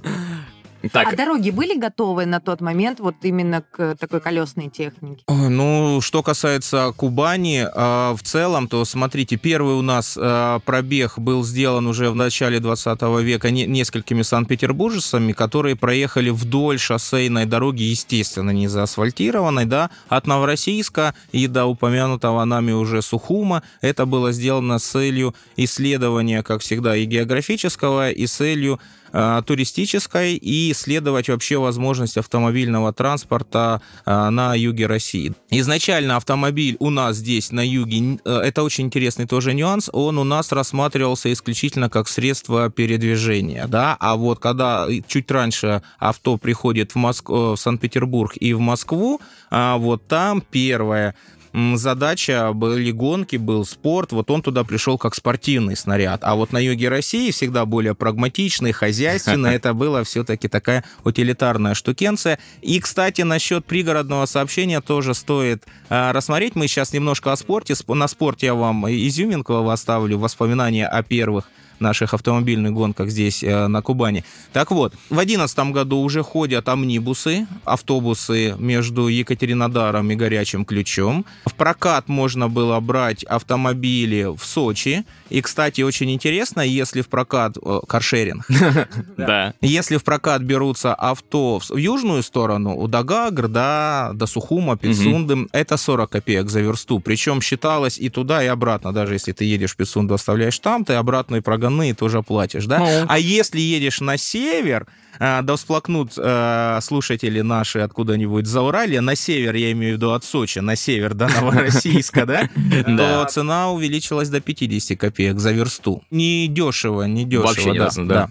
Так, 0.93 1.12
А 1.12 1.17
дороги 1.17 1.50
были 1.50 1.79
готовы 1.79 2.26
на 2.26 2.41
тот 2.41 2.61
момент 2.61 3.00
вот 3.00 3.17
именно 3.23 3.62
к 3.62 3.97
такой 3.97 4.21
колесной 4.21 4.69
технике? 4.69 5.23
Ой, 5.26 5.49
Ну, 5.49 6.00
что 6.00 6.23
касается 6.23 6.93
Кубани, 6.97 7.67
э, 7.67 8.14
в 8.14 8.23
целом, 8.23 8.69
то 8.69 8.85
смотрите, 8.85 9.37
первый 9.37 9.75
у 9.75 9.83
нас 9.83 10.16
э, 10.20 10.61
пробег 10.64 11.18
был 11.18 11.44
сделан 11.44 11.87
уже 11.87 12.11
в 12.11 12.14
начале 12.16 12.61
20 12.61 13.01
века 13.23 13.51
не- 13.51 13.66
несколькими 13.66 14.23
санкт-петербуржцами, 14.23 15.33
которые 15.33 15.77
проехали 15.77 16.31
вдоль 16.31 16.79
шоссейной 16.79 17.47
дороги, 17.47 17.83
естественно, 17.83 18.51
не 18.51 18.68
заасфальтированной, 18.68 19.64
да, 19.66 19.90
от 20.09 20.27
Новороссийска 20.27 21.14
и 21.33 21.47
до 21.47 21.66
упомянутого 21.66 22.44
нами 22.44 22.73
уже 22.73 23.03
Сухума. 23.03 23.62
Это 23.81 24.07
было 24.07 24.33
сделано 24.33 24.79
с 24.79 24.85
целью 24.85 25.35
исследования, 25.57 26.42
как 26.42 26.61
всегда, 26.61 26.97
и 26.97 27.05
географического, 27.05 28.11
и 28.11 28.27
с 28.27 28.33
целью 28.35 28.75
э, 28.75 29.04
туристической 29.46 30.35
и 30.35 30.72
исследовать 30.72 31.29
вообще 31.29 31.57
возможность 31.59 32.16
автомобильного 32.16 32.92
транспорта 32.92 33.81
э, 34.05 34.29
на 34.31 34.55
юге 34.55 34.87
России. 34.87 35.33
Изначально 35.50 36.16
автомобиль 36.16 36.77
у 36.81 36.90
нас 36.90 37.16
здесь 37.16 37.53
на 37.53 37.64
юге, 37.66 38.18
э, 38.24 38.40
это 38.44 38.62
очень 38.62 38.85
интересный 38.87 39.27
тоже 39.27 39.55
нюанс, 39.55 39.88
он 39.92 40.18
у 40.18 40.24
нас 40.24 40.53
рассматривался 40.53 41.33
исключительно 41.33 41.88
как 41.88 42.09
средство 42.09 42.70
передвижения, 42.70 43.66
да, 43.66 43.96
а 44.00 44.16
вот 44.16 44.38
когда 44.40 44.87
чуть 45.07 45.31
раньше 45.31 45.83
авто 45.98 46.37
приходит 46.37 46.92
в, 46.92 46.96
Моск... 46.96 47.31
э, 47.31 47.33
в 47.33 47.57
Санкт-Петербург 47.57 48.33
и 48.37 48.53
в 48.53 48.61
Москву, 48.61 49.20
а 49.50 49.77
вот 49.77 50.07
там 50.09 50.40
первое 50.40 51.14
задача 51.55 52.53
были 52.53 52.90
гонки, 52.90 53.37
был 53.37 53.64
спорт, 53.64 54.12
вот 54.12 54.31
он 54.31 54.43
туда 54.43 54.64
пришел 54.64 54.99
как 54.99 55.14
спортивный 55.14 55.77
снаряд. 55.77 56.21
А 56.25 56.35
вот 56.35 56.53
на 56.53 56.59
юге 56.59 56.88
России 56.88 57.31
всегда 57.31 57.64
более 57.64 57.95
прагматичный, 57.95 58.73
хозяйственный, 58.73 59.55
это 59.55 59.73
была 59.73 60.03
все-таки 60.05 60.49
такая 60.49 60.85
утилитарная 61.05 61.75
штукенция. 61.75 62.38
И, 62.61 62.81
кстати, 62.81 63.23
насчет 63.23 63.64
пригородного 63.64 64.27
сообщения 64.27 64.81
тоже 64.81 65.14
стоит 65.14 65.64
а, 65.88 66.12
рассмотреть. 66.12 66.57
Мы 66.57 66.67
сейчас 66.67 66.93
немножко 66.93 67.33
о 67.33 67.37
спорте. 67.37 67.75
Сп- 67.75 67.95
На 67.95 68.09
спорте 68.09 68.47
я 68.47 68.55
вам 68.55 68.88
изюминку 68.90 69.69
оставлю, 69.69 70.19
воспоминания 70.19 70.87
о 70.87 71.03
первых 71.03 71.49
наших 71.80 72.14
автомобильных 72.14 72.72
гонках 72.72 73.10
здесь, 73.10 73.42
э, 73.42 73.66
на 73.66 73.82
Кубани. 73.82 74.24
Так 74.52 74.70
вот, 74.70 74.94
в 75.10 75.14
2011 75.14 75.72
году 75.72 75.98
уже 75.98 76.22
ходят 76.22 76.68
амнибусы, 76.68 77.46
автобусы 77.64 78.54
между 78.58 79.08
Екатеринодаром 79.08 80.10
и 80.10 80.14
Горячим 80.14 80.64
Ключом. 80.64 81.24
В 81.46 81.54
прокат 81.54 82.08
можно 82.08 82.48
было 82.48 82.80
брать 82.80 83.24
автомобили 83.24 84.24
в 84.37 84.44
Сочи. 84.44 85.04
И, 85.30 85.40
кстати, 85.40 85.82
очень 85.82 86.10
интересно, 86.10 86.60
если 86.60 87.02
в 87.02 87.08
прокат... 87.08 87.56
э, 87.62 87.80
Каршеринг. 87.87 88.46
да. 89.16 89.54
Если 89.60 89.96
в 89.96 90.04
прокат 90.04 90.42
берутся 90.42 90.94
авто 90.94 91.58
в 91.58 91.76
южную 91.76 92.22
сторону, 92.22 92.76
у 92.76 92.88
Дагагр, 92.88 93.48
да, 93.48 94.10
до 94.14 94.26
Сухума, 94.26 94.76
Пицунды, 94.76 95.46
это 95.52 95.76
40 95.76 96.10
копеек 96.10 96.50
за 96.50 96.60
версту. 96.60 97.00
Причем 97.00 97.40
считалось 97.40 97.98
и 97.98 98.08
туда, 98.08 98.42
и 98.44 98.46
обратно. 98.46 98.92
Даже 98.92 99.14
если 99.14 99.32
ты 99.32 99.44
едешь 99.44 99.72
в 99.72 99.76
Пицунду, 99.76 100.14
оставляешь 100.14 100.58
там, 100.58 100.84
ты 100.84 100.94
обратно 100.94 101.37
и 101.37 101.40
проганные 101.64 101.94
тоже 101.94 102.22
платишь, 102.22 102.66
да? 102.66 102.79
Ну. 102.79 103.07
А 103.09 103.18
если 103.18 103.61
едешь 103.61 104.00
на 104.00 104.16
север, 104.18 104.87
а, 105.18 105.42
да 105.42 105.57
всплакнут 105.57 106.12
э, 106.16 106.79
слушатели 106.83 107.40
наши 107.40 107.79
откуда-нибудь 107.79 108.46
за 108.46 108.61
Уралья, 108.62 109.00
на 109.00 109.16
север, 109.16 109.55
я 109.55 109.72
имею 109.72 109.94
в 109.94 109.96
виду 109.96 110.12
от 110.12 110.24
Сочи, 110.24 110.59
на 110.59 110.77
север 110.77 111.14
до 111.14 111.29
Новороссийска, 111.40 112.27
да, 112.27 112.48
то 112.87 113.27
цена 113.31 113.70
увеличилась 113.70 114.29
до 114.29 114.40
50 114.40 114.98
копеек 114.98 115.38
за 115.38 115.53
версту. 115.53 116.03
Не 116.11 116.48
дешево, 116.48 117.05
не 117.05 117.24
дешево, 117.24 117.46
Вообще 117.46 117.70
не 117.70 117.79
да, 117.79 117.90
да. 117.96 118.29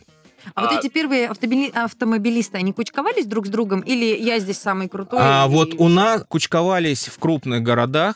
А, 0.56 0.62
вот 0.62 0.72
А- 0.72 0.80
эти 0.80 0.90
первые 0.90 1.30
автомобили- 1.30 1.72
автомобилисты, 1.74 2.58
они 2.58 2.74
кучковались 2.74 3.26
друг 3.26 3.48
с 3.48 3.50
другом? 3.50 3.80
Или 3.80 4.06
я 4.22 4.40
здесь 4.40 4.58
самый 4.58 4.90
крутой? 4.90 5.20
А 5.22 5.46
и- 5.48 5.50
вот 5.50 5.76
у 5.78 5.88
нас 5.88 6.26
кучковались 6.28 7.06
в 7.08 7.18
крупных 7.18 7.64
городах. 7.64 8.16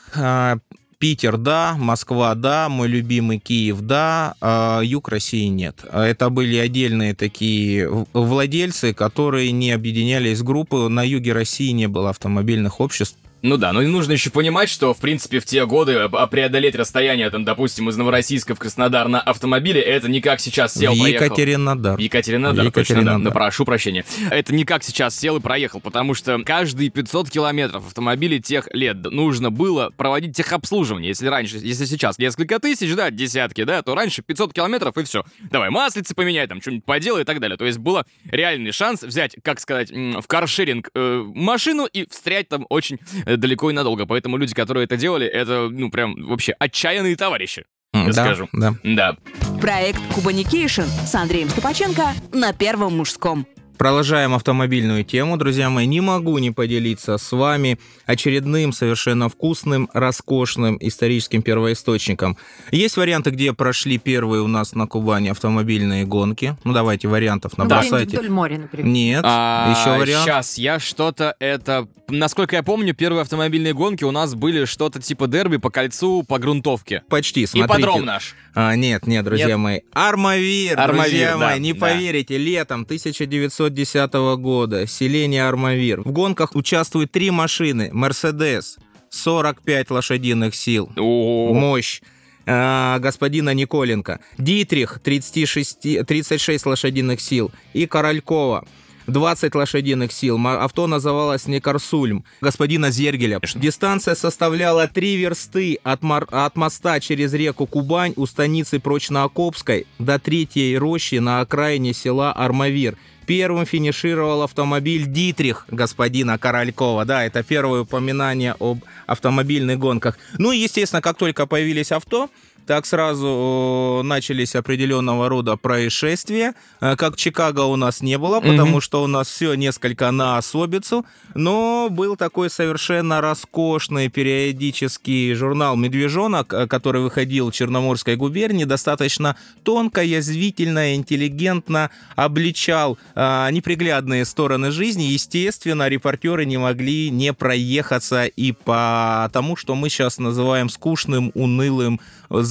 Питер, 0.98 1.36
да, 1.36 1.76
Москва, 1.78 2.34
да, 2.34 2.68
мой 2.68 2.88
любимый 2.88 3.38
Киев, 3.38 3.80
да, 3.82 4.34
а 4.40 4.80
юг 4.82 5.08
России 5.08 5.46
нет. 5.46 5.84
А 5.90 6.04
Это 6.04 6.28
были 6.28 6.56
отдельные 6.56 7.14
такие 7.14 7.88
владельцы, 8.12 8.92
которые 8.92 9.52
не 9.52 9.70
объединялись 9.70 10.40
в 10.40 10.44
группы. 10.44 10.88
На 10.88 11.04
юге 11.04 11.32
России 11.32 11.70
не 11.70 11.86
было 11.86 12.10
автомобильных 12.10 12.80
обществ 12.80 13.16
Ну 13.42 13.56
да, 13.56 13.72
но 13.72 13.82
и 13.82 13.86
нужно 13.86 14.12
еще 14.12 14.30
понимать, 14.30 14.68
что, 14.68 14.92
в 14.94 14.98
принципе, 14.98 15.38
в 15.38 15.44
те 15.44 15.64
годы 15.64 15.94
а, 15.94 16.26
преодолеть 16.26 16.74
расстояние, 16.74 17.30
там, 17.30 17.44
допустим, 17.44 17.88
из 17.88 17.96
Новороссийска 17.96 18.54
в 18.54 18.58
Краснодар 18.58 19.08
на 19.08 19.20
автомобиле, 19.20 19.80
это 19.80 20.10
не 20.10 20.20
как 20.20 20.40
сейчас 20.40 20.74
сел, 20.74 20.92
в 20.94 20.98
проехал. 20.98 21.26
Екатеринодар. 21.26 21.98
Екатеринодар, 21.98 22.66
Екатеринодар. 22.66 23.14
точно, 23.14 23.24
да. 23.24 23.24
Да, 23.24 23.30
прошу 23.30 23.64
прощения. 23.64 24.04
Это 24.30 24.52
не 24.54 24.64
как 24.64 24.82
сейчас 24.82 25.16
сел 25.16 25.36
и 25.36 25.40
проехал, 25.40 25.80
потому 25.80 26.14
что 26.14 26.42
каждые 26.44 26.90
500 26.90 27.30
километров 27.30 27.86
автомобилей 27.86 28.40
тех 28.40 28.68
лет 28.72 29.04
нужно 29.04 29.50
было 29.50 29.90
проводить 29.96 30.36
техобслуживание. 30.36 31.08
Если 31.08 31.28
раньше, 31.28 31.58
если 31.58 31.84
сейчас 31.84 32.18
несколько 32.18 32.58
тысяч, 32.58 32.92
да, 32.94 33.10
десятки, 33.10 33.62
да, 33.64 33.82
то 33.82 33.94
раньше 33.94 34.22
500 34.22 34.52
километров 34.52 34.96
и 34.98 35.04
все. 35.04 35.24
Давай 35.50 35.70
маслицы 35.70 36.14
поменяй, 36.14 36.46
там, 36.48 36.60
что-нибудь 36.60 36.84
поделай 36.84 37.22
и 37.22 37.24
так 37.24 37.38
далее. 37.38 37.56
То 37.56 37.66
есть 37.66 37.78
было 37.78 38.04
реальный 38.30 38.72
шанс 38.72 39.02
взять, 39.02 39.36
как 39.42 39.60
сказать, 39.60 39.90
в 39.90 40.26
каршеринг 40.26 40.90
э, 40.94 41.24
машину 41.34 41.86
и 41.86 42.08
встрять 42.08 42.48
там 42.48 42.66
очень 42.68 42.98
э, 43.26 43.27
далеко 43.36 43.70
и 43.70 43.72
надолго. 43.72 44.06
Поэтому 44.06 44.36
люди, 44.36 44.54
которые 44.54 44.84
это 44.84 44.96
делали, 44.96 45.26
это, 45.26 45.68
ну, 45.70 45.90
прям 45.90 46.14
вообще 46.26 46.52
отчаянные 46.58 47.16
товарищи. 47.16 47.64
Я 47.92 48.04
да, 48.06 48.12
скажу. 48.12 48.48
Да. 48.52 48.74
Да. 48.82 49.16
Проект 49.60 50.00
Кубаникейшн 50.14 50.82
с 50.82 51.14
Андреем 51.14 51.48
Ступаченко 51.48 52.14
на 52.32 52.52
Первом 52.52 52.96
мужском. 52.96 53.46
Продолжаем 53.78 54.34
автомобильную 54.34 55.04
тему, 55.04 55.36
друзья 55.36 55.70
мои. 55.70 55.86
Не 55.86 56.00
могу 56.00 56.36
не 56.38 56.50
поделиться 56.50 57.16
с 57.16 57.30
вами 57.30 57.78
очередным 58.06 58.72
совершенно 58.72 59.28
вкусным, 59.28 59.88
роскошным 59.94 60.76
историческим 60.80 61.42
первоисточником. 61.42 62.36
Есть 62.72 62.96
варианты, 62.96 63.30
где 63.30 63.52
прошли 63.52 63.98
первые 63.98 64.42
у 64.42 64.48
нас 64.48 64.74
на 64.74 64.88
Кубани 64.88 65.28
автомобильные 65.28 66.04
гонки. 66.04 66.56
Ну, 66.64 66.72
давайте 66.72 67.06
вариантов 67.06 67.56
набросайте. 67.56 68.18
вдоль 68.18 68.30
моря, 68.30 68.58
например. 68.58 68.86
Нет, 68.86 69.24
еще 69.24 69.96
вариант. 69.96 70.24
Сейчас, 70.24 70.58
я 70.58 70.80
что-то 70.80 71.36
это... 71.38 71.86
Насколько 72.10 72.56
я 72.56 72.62
помню, 72.62 72.94
первые 72.94 73.20
автомобильные 73.20 73.74
гонки 73.74 74.02
у 74.02 74.10
нас 74.10 74.34
были 74.34 74.64
что-то 74.64 75.00
типа 75.00 75.26
дерби 75.26 75.58
по 75.58 75.70
кольцу, 75.70 76.24
по 76.26 76.38
грунтовке. 76.38 77.02
Почти, 77.08 77.42
И 77.42 77.46
смотрите. 77.46 77.86
подром 77.86 78.04
наш. 78.06 78.34
А, 78.60 78.74
нет, 78.74 79.06
нет, 79.06 79.24
друзья 79.24 79.46
Нет? 79.46 79.58
мои. 79.58 79.80
Армавир, 79.92 80.80
Армавир, 80.80 81.04
друзья 81.04 81.30
да, 81.38 81.50
мои, 81.50 81.60
не 81.60 81.72
да. 81.72 81.78
поверите, 81.78 82.36
летом 82.38 82.82
1910 82.82 84.12
года, 84.40 84.84
селение 84.88 85.46
Армавир. 85.46 86.00
В 86.00 86.10
гонках 86.10 86.56
участвуют 86.56 87.12
три 87.12 87.30
машины. 87.30 87.90
Мерседес, 87.92 88.78
45 89.10 89.90
лошадиных 89.90 90.56
сил. 90.56 90.90
О, 90.96 91.52
Мощь 91.54 92.00
а, 92.46 92.98
господина 92.98 93.54
Николенко. 93.54 94.18
Дитрих, 94.38 94.98
36, 95.04 96.04
36 96.04 96.66
лошадиных 96.66 97.20
сил. 97.20 97.52
И 97.74 97.86
Королькова. 97.86 98.66
20 99.08 99.54
лошадиных 99.54 100.12
сил. 100.12 100.38
Авто 100.46 100.86
называлось 100.86 101.46
Некарсульм. 101.46 102.24
Господина 102.40 102.90
Зергеля. 102.90 103.40
Дистанция 103.54 104.14
составляла 104.14 104.86
3 104.86 105.16
версты 105.16 105.78
от, 105.82 106.02
мар- 106.02 106.28
от 106.30 106.56
моста 106.56 107.00
через 107.00 107.32
реку 107.32 107.66
Кубань 107.66 108.12
у 108.16 108.26
станицы 108.26 108.78
Прочноокопской 108.78 109.86
до 109.98 110.18
третьей 110.18 110.76
рощи 110.78 111.16
на 111.16 111.40
окраине 111.40 111.92
села 111.94 112.32
Армавир. 112.32 112.96
Первым 113.26 113.66
финишировал 113.66 114.42
автомобиль 114.42 115.04
Дитрих 115.06 115.66
господина 115.70 116.38
Королькова. 116.38 117.04
Да, 117.04 117.24
это 117.24 117.42
первое 117.42 117.82
упоминание 117.82 118.54
об 118.58 118.78
автомобильных 119.06 119.78
гонках. 119.78 120.18
Ну 120.38 120.50
и, 120.52 120.56
естественно, 120.56 121.02
как 121.02 121.18
только 121.18 121.46
появились 121.46 121.92
авто, 121.92 122.30
так 122.68 122.84
сразу 122.84 124.00
э, 124.00 124.06
начались 124.06 124.54
определенного 124.54 125.30
рода 125.30 125.56
происшествия. 125.56 126.52
Э, 126.82 126.96
Как 126.96 127.16
Чикаго 127.16 127.62
у 127.62 127.76
нас 127.76 128.02
не 128.02 128.18
было, 128.18 128.40
потому 128.40 128.82
что 128.82 129.02
у 129.02 129.06
нас 129.06 129.26
все 129.26 129.54
несколько 129.54 130.10
на 130.10 130.36
особицу. 130.36 131.06
Но 131.34 131.88
был 131.90 132.16
такой 132.16 132.50
совершенно 132.50 133.22
роскошный 133.22 134.10
периодический 134.10 135.32
журнал 135.32 135.76
«Медвежонок», 135.76 136.52
э, 136.52 136.66
который 136.66 137.00
выходил 137.00 137.50
в 137.50 137.54
Черноморской 137.54 138.16
губернии, 138.16 138.64
достаточно 138.64 139.34
тонко, 139.62 140.02
язвительно, 140.02 140.94
интеллигентно 140.94 141.90
обличал 142.16 142.98
э, 143.14 143.48
неприглядные 143.50 144.26
стороны 144.26 144.72
жизни. 144.72 145.04
Естественно, 145.04 145.88
репортеры 145.88 146.44
не 146.44 146.58
могли 146.58 147.08
не 147.08 147.32
проехаться 147.32 148.26
и 148.26 148.52
по 148.52 149.30
тому, 149.32 149.56
что 149.56 149.74
мы 149.74 149.88
сейчас 149.88 150.18
называем 150.18 150.68
скучным, 150.68 151.32
унылым, 151.34 151.98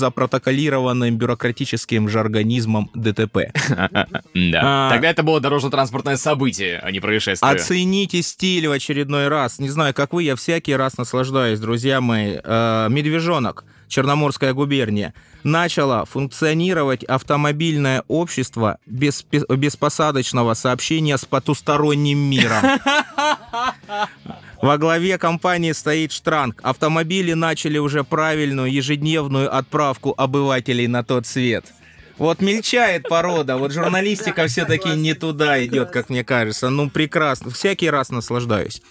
запротоколированным 0.07 1.17
бюрократическим 1.17 2.09
жаргонизмом 2.09 2.89
ДТП. 2.93 3.51
Да. 4.33 4.61
А. 4.63 4.89
Тогда 4.91 5.09
это 5.09 5.23
было 5.23 5.39
дорожно-транспортное 5.39 6.15
событие, 6.17 6.79
а 6.83 6.91
не 6.91 6.99
происшествие. 6.99 7.51
Оцените 7.51 8.21
стиль 8.21 8.67
в 8.67 8.71
очередной 8.71 9.27
раз. 9.27 9.59
Не 9.59 9.69
знаю, 9.69 9.93
как 9.93 10.13
вы, 10.13 10.23
я 10.23 10.35
всякий 10.35 10.75
раз 10.75 10.97
наслаждаюсь, 10.97 11.59
друзья 11.59 12.01
мои. 12.01 12.37
Э, 12.43 12.87
Медвежонок, 12.89 13.65
Черноморская 13.87 14.53
губерния. 14.53 15.13
Начало 15.43 16.05
функционировать 16.05 17.03
автомобильное 17.03 18.03
общество 18.07 18.77
без, 18.85 19.23
пе- 19.23 19.43
беспосадочного 19.49 20.53
сообщения 20.53 21.17
с 21.17 21.25
потусторонним 21.25 22.19
миром. 22.19 22.63
Во 24.67 24.77
главе 24.77 25.17
компании 25.17 25.71
стоит 25.71 26.11
Штранг. 26.11 26.59
Автомобили 26.61 27.31
начали 27.31 27.77
уже 27.77 28.03
правильную 28.03 28.69
ежедневную 28.69 29.55
отправку 29.55 30.13
обывателей 30.17 30.87
на 30.87 31.05
тот 31.05 31.25
свет. 31.25 31.73
Вот 32.17 32.41
мельчает 32.41 33.03
порода, 33.03 33.55
вот 33.55 33.71
журналистика 33.71 34.47
все-таки 34.47 34.89
не 34.89 35.13
туда 35.13 35.63
идет, 35.65 35.91
как 35.91 36.09
мне 36.09 36.25
кажется. 36.25 36.69
Ну, 36.69 36.89
прекрасно, 36.89 37.49
всякий 37.49 37.89
раз 37.89 38.09
наслаждаюсь. 38.09 38.81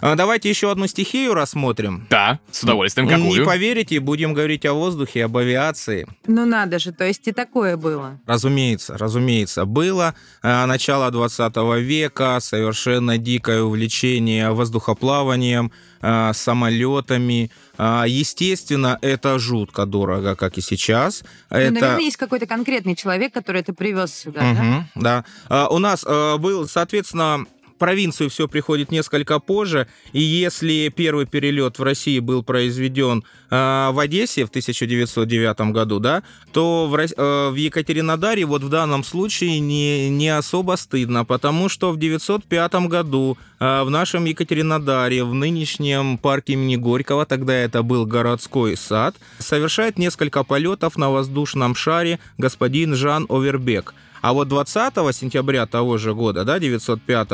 А, 0.00 0.14
Давайте 0.14 0.48
еще 0.48 0.70
одну 0.70 0.86
стихию 0.86 1.34
рассмотрим. 1.34 2.06
Да, 2.08 2.38
с 2.50 2.62
удовольствием. 2.62 3.08
Не 3.08 3.14
Какую? 3.14 3.44
поверите, 3.44 3.98
будем 4.00 4.32
говорить 4.32 4.64
о 4.64 4.72
воздухе, 4.72 5.24
об 5.24 5.36
авиации. 5.36 6.06
Ну 6.26 6.46
надо 6.46 6.78
же, 6.78 6.92
то 6.92 7.04
есть 7.04 7.26
и 7.26 7.32
такое 7.32 7.76
было. 7.76 8.18
Разумеется, 8.26 8.96
разумеется, 8.96 9.64
было. 9.64 10.14
А, 10.42 10.66
Начало 10.66 11.10
20 11.10 11.56
века, 11.80 12.38
совершенно 12.40 13.18
дикое 13.18 13.62
увлечение 13.62 14.50
воздухоплаванием, 14.50 15.72
а, 16.00 16.32
самолетами. 16.32 17.50
Естественно, 17.78 18.98
это 19.02 19.38
жутко 19.38 19.86
дорого, 19.86 20.34
как 20.34 20.58
и 20.58 20.60
сейчас. 20.60 21.22
Ну, 21.48 21.58
это... 21.58 21.74
наверное, 21.74 22.00
есть 22.00 22.16
какой-то 22.16 22.46
конкретный 22.46 22.96
человек, 22.96 23.32
который 23.32 23.60
это 23.60 23.72
привез 23.72 24.12
сюда, 24.14 24.40
да? 24.40 24.52
Мгм, 24.52 24.88
да. 24.96 25.24
А, 25.48 25.68
у 25.68 25.78
нас 25.78 26.04
был, 26.04 26.66
соответственно, 26.68 27.46
провинцию 27.78 28.30
все 28.30 28.48
приходит 28.48 28.90
несколько 28.90 29.38
позже, 29.38 29.88
и 30.12 30.20
если 30.20 30.92
первый 30.94 31.26
перелет 31.26 31.78
в 31.78 31.82
России 31.82 32.18
был 32.18 32.42
произведен 32.42 33.24
а, 33.50 33.92
в 33.92 33.98
Одессе 33.98 34.44
в 34.44 34.50
1909 34.50 35.72
году, 35.72 35.98
да, 35.98 36.22
то 36.52 36.86
в, 36.86 36.96
э, 36.96 37.50
в 37.50 37.54
Екатеринодаре 37.54 38.44
вот 38.44 38.62
в 38.62 38.68
данном 38.68 39.04
случае 39.04 39.60
не, 39.60 40.10
не 40.10 40.28
особо 40.28 40.76
стыдно, 40.76 41.24
потому 41.24 41.68
что 41.68 41.92
в 41.92 41.98
905 41.98 42.74
году 42.88 43.38
а, 43.60 43.84
в 43.84 43.90
нашем 43.90 44.24
Екатеринодаре, 44.24 45.24
в 45.24 45.34
нынешнем 45.34 46.18
парке 46.18 46.54
имени 46.54 46.76
Горького, 46.76 47.26
тогда 47.26 47.54
это 47.54 47.82
был 47.82 48.06
городской 48.06 48.76
сад, 48.76 49.16
совершает 49.38 49.98
несколько 49.98 50.44
полетов 50.44 50.96
на 50.96 51.10
воздушном 51.10 51.74
шаре 51.74 52.18
господин 52.36 52.94
Жан 52.94 53.26
Овербек. 53.28 53.94
А 54.20 54.32
вот 54.32 54.48
20 54.48 54.94
сентября 55.14 55.66
того 55.66 55.98
же 55.98 56.14
года, 56.14 56.44
да, 56.44 56.58
905, 56.58 57.28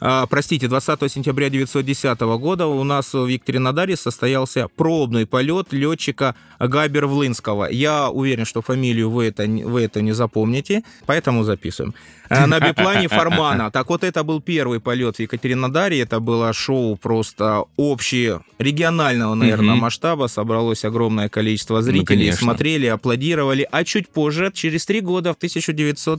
а, 0.00 0.26
простите, 0.26 0.68
20 0.68 1.10
сентября 1.12 1.48
910 1.50 2.20
года 2.38 2.66
у 2.66 2.82
нас 2.84 3.12
в 3.14 3.26
Екатеринодаре 3.26 3.96
состоялся 3.96 4.68
пробный 4.76 5.26
полет 5.26 5.72
летчика 5.72 6.34
Габер-Влынского. 6.58 7.68
Я 7.70 8.10
уверен, 8.10 8.44
что 8.44 8.62
фамилию 8.62 9.10
вы 9.10 9.26
это, 9.26 9.44
вы 9.44 9.82
это 9.82 10.00
не 10.02 10.12
запомните, 10.12 10.82
поэтому 11.06 11.44
записываем. 11.44 11.94
А, 12.28 12.46
На 12.46 12.60
биплане 12.60 13.08
Фармана. 13.08 13.70
Так 13.70 13.88
вот, 13.90 14.04
это 14.04 14.24
был 14.24 14.40
первый 14.40 14.80
полет 14.80 15.16
в 15.16 15.20
Екатеринодаре. 15.20 16.00
Это 16.00 16.18
было 16.20 16.52
шоу 16.52 16.96
просто 16.96 17.64
общее, 17.76 18.40
регионального, 18.58 19.34
наверное, 19.34 19.74
масштаба. 19.74 20.28
Собралось 20.28 20.84
огромное 20.84 21.28
количество 21.28 21.82
зрителей. 21.82 22.06
конечно. 22.06 22.40
смотрели, 22.42 22.86
аплодировали. 22.86 23.68
А 23.70 23.84
чуть 23.84 24.08
позже, 24.08 24.50
через 24.54 24.86
три 24.86 25.00
года, 25.00 25.34
в 25.34 25.36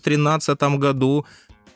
1913 0.03 0.79
году, 0.79 1.25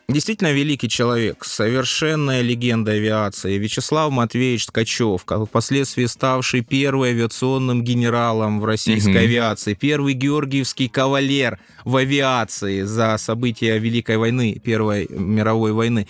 Действительно 0.09 0.53
великий 0.53 0.87
человек, 0.87 1.43
совершенная 1.43 2.41
легенда 2.41 2.93
авиации. 2.93 3.57
Вячеслав 3.57 4.09
Матвеевич 4.09 4.67
Ткачев, 4.67 5.25
впоследствии 5.25 6.05
ставший 6.05 6.61
первым 6.61 7.03
авиационным 7.09 7.83
генералом 7.83 8.61
в 8.61 8.63
российской 8.65 9.09
Мгм. 9.09 9.17
авиации, 9.17 9.73
первый 9.73 10.13
георгиевский 10.13 10.87
кавалер 10.87 11.59
в 11.83 11.97
авиации 11.97 12.83
за 12.83 13.17
события 13.17 13.77
Великой 13.79 14.15
войны, 14.15 14.61
Первой 14.63 15.07
мировой 15.09 15.73
войны. 15.73 16.07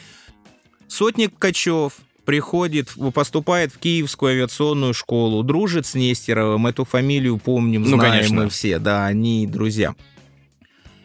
Сотник 0.88 1.34
Ткачев 1.36 1.94
приходит, 2.24 2.90
поступает 3.16 3.72
в 3.74 3.80
Киевскую 3.80 4.34
авиационную 4.34 4.94
школу, 4.94 5.42
дружит 5.42 5.88
с 5.88 5.96
Нестеровым, 5.96 6.68
эту 6.68 6.86
фамилию 6.86 7.38
помним, 7.40 7.82
Ну, 7.82 7.98
знаем 7.98 8.12
конечно. 8.14 8.36
мы 8.44 8.50
все, 8.50 8.78
да, 8.78 9.08
они 9.08 9.48
друзья. 9.48 9.96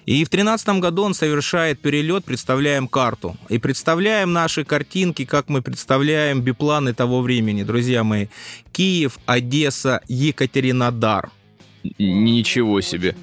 И 0.06 0.24
в 0.24 0.30
2013 0.30 0.80
году 0.80 1.04
он 1.04 1.14
совершает 1.14 1.80
перелет, 1.80 2.24
представляем 2.24 2.88
карту. 2.88 3.36
И 3.48 3.58
представляем 3.58 4.32
наши 4.32 4.64
картинки, 4.64 5.24
как 5.24 5.48
мы 5.48 5.62
представляем 5.62 6.40
бипланы 6.40 6.92
того 6.92 7.20
времени, 7.20 7.62
друзья 7.62 8.02
мои. 8.02 8.26
Киев, 8.72 9.18
Одесса, 9.26 10.00
Екатеринодар. 10.08 11.30
Ничего 11.98 12.80
себе. 12.80 13.16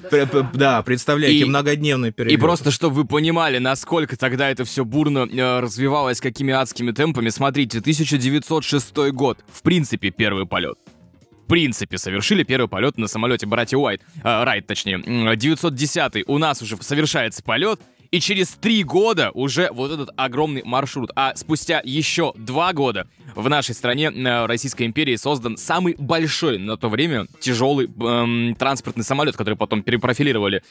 Да, 0.52 0.82
представляете, 0.82 1.38
и, 1.38 1.44
многодневный 1.44 2.12
перелет. 2.12 2.32
И 2.32 2.40
просто, 2.40 2.70
чтобы 2.70 2.96
вы 2.96 3.04
понимали, 3.06 3.58
насколько 3.58 4.16
тогда 4.18 4.50
это 4.50 4.64
все 4.64 4.84
бурно 4.84 5.26
э, 5.30 5.60
развивалось, 5.60 6.20
какими 6.20 6.52
адскими 6.52 6.92
темпами. 6.92 7.30
Смотрите, 7.30 7.78
1906 7.78 8.94
год. 9.12 9.38
В 9.50 9.62
принципе, 9.62 10.10
первый 10.10 10.46
полет 10.46 10.76
принципе 11.50 11.98
совершили 11.98 12.44
первый 12.44 12.68
полет 12.68 12.96
на 12.96 13.08
самолете 13.08 13.44
братья 13.46 13.76
Уайт, 13.76 14.02
э, 14.22 14.44
Райт 14.44 14.68
точнее. 14.68 15.02
910 15.36 16.24
у 16.28 16.38
нас 16.38 16.62
уже 16.62 16.80
совершается 16.80 17.42
полет, 17.42 17.80
и 18.12 18.20
через 18.20 18.50
три 18.50 18.84
года 18.84 19.32
уже 19.34 19.70
вот 19.72 19.90
этот 19.90 20.10
огромный 20.16 20.62
маршрут. 20.64 21.10
А 21.16 21.34
спустя 21.34 21.80
еще 21.84 22.32
два 22.36 22.72
года 22.72 23.08
в 23.34 23.48
нашей 23.48 23.74
стране, 23.74 24.12
э, 24.14 24.46
Российской 24.46 24.86
империи, 24.86 25.16
создан 25.16 25.56
самый 25.56 25.96
большой 25.98 26.58
на 26.58 26.76
то 26.76 26.88
время 26.88 27.26
тяжелый 27.40 27.86
эм, 27.86 28.54
транспортный 28.54 29.04
самолет, 29.04 29.36
который 29.36 29.56
потом 29.56 29.82
перепрофилировали, 29.82 30.62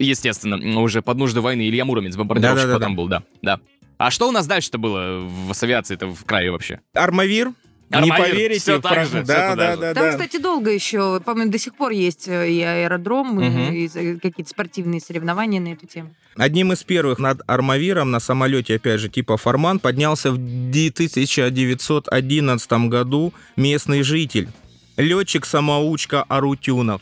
естественно, 0.00 0.80
уже 0.80 1.00
под 1.00 1.16
нужды 1.18 1.40
войны. 1.40 1.68
Илья 1.68 1.84
Муромец, 1.84 2.16
бомбардировщик 2.16 2.66
да, 2.66 2.72
да, 2.72 2.78
да, 2.78 2.78
потом 2.78 2.96
да. 2.96 2.96
был, 2.96 3.08
да. 3.08 3.22
да. 3.42 3.60
А 3.98 4.10
что 4.10 4.28
у 4.28 4.32
нас 4.32 4.46
дальше-то 4.46 4.78
было 4.78 5.20
в, 5.20 5.52
с 5.52 5.62
авиацией-то 5.62 6.08
в 6.08 6.24
крае 6.24 6.50
вообще? 6.52 6.80
Армавир, 6.94 7.52
не 7.90 8.10
поверите, 8.10 8.60
все 8.60 8.80
так 8.80 9.06
же, 9.06 9.22
да, 9.24 9.54
да, 9.54 9.76
да, 9.76 9.94
Там, 9.94 10.10
кстати, 10.10 10.38
долго 10.38 10.70
еще, 10.70 11.20
по-моему, 11.20 11.50
до 11.50 11.58
сих 11.58 11.74
пор 11.74 11.92
есть 11.92 12.28
э, 12.28 12.50
и 12.50 12.62
аэродром, 12.62 13.38
угу. 13.38 13.72
и 13.72 13.88
какие-то 14.18 14.50
спортивные 14.50 15.00
соревнования 15.00 15.60
на 15.60 15.68
эту 15.68 15.86
тему. 15.86 16.14
Одним 16.36 16.72
из 16.72 16.84
первых 16.84 17.18
над 17.18 17.40
Армавиром 17.46 18.10
на 18.10 18.20
самолете, 18.20 18.76
опять 18.76 19.00
же, 19.00 19.08
типа 19.08 19.36
Форман, 19.36 19.80
поднялся 19.80 20.30
в 20.30 20.34
1911 20.34 22.72
году 22.88 23.32
местный 23.56 24.02
житель, 24.02 24.48
летчик-самоучка 24.96 26.22
Арутюнов. 26.24 27.00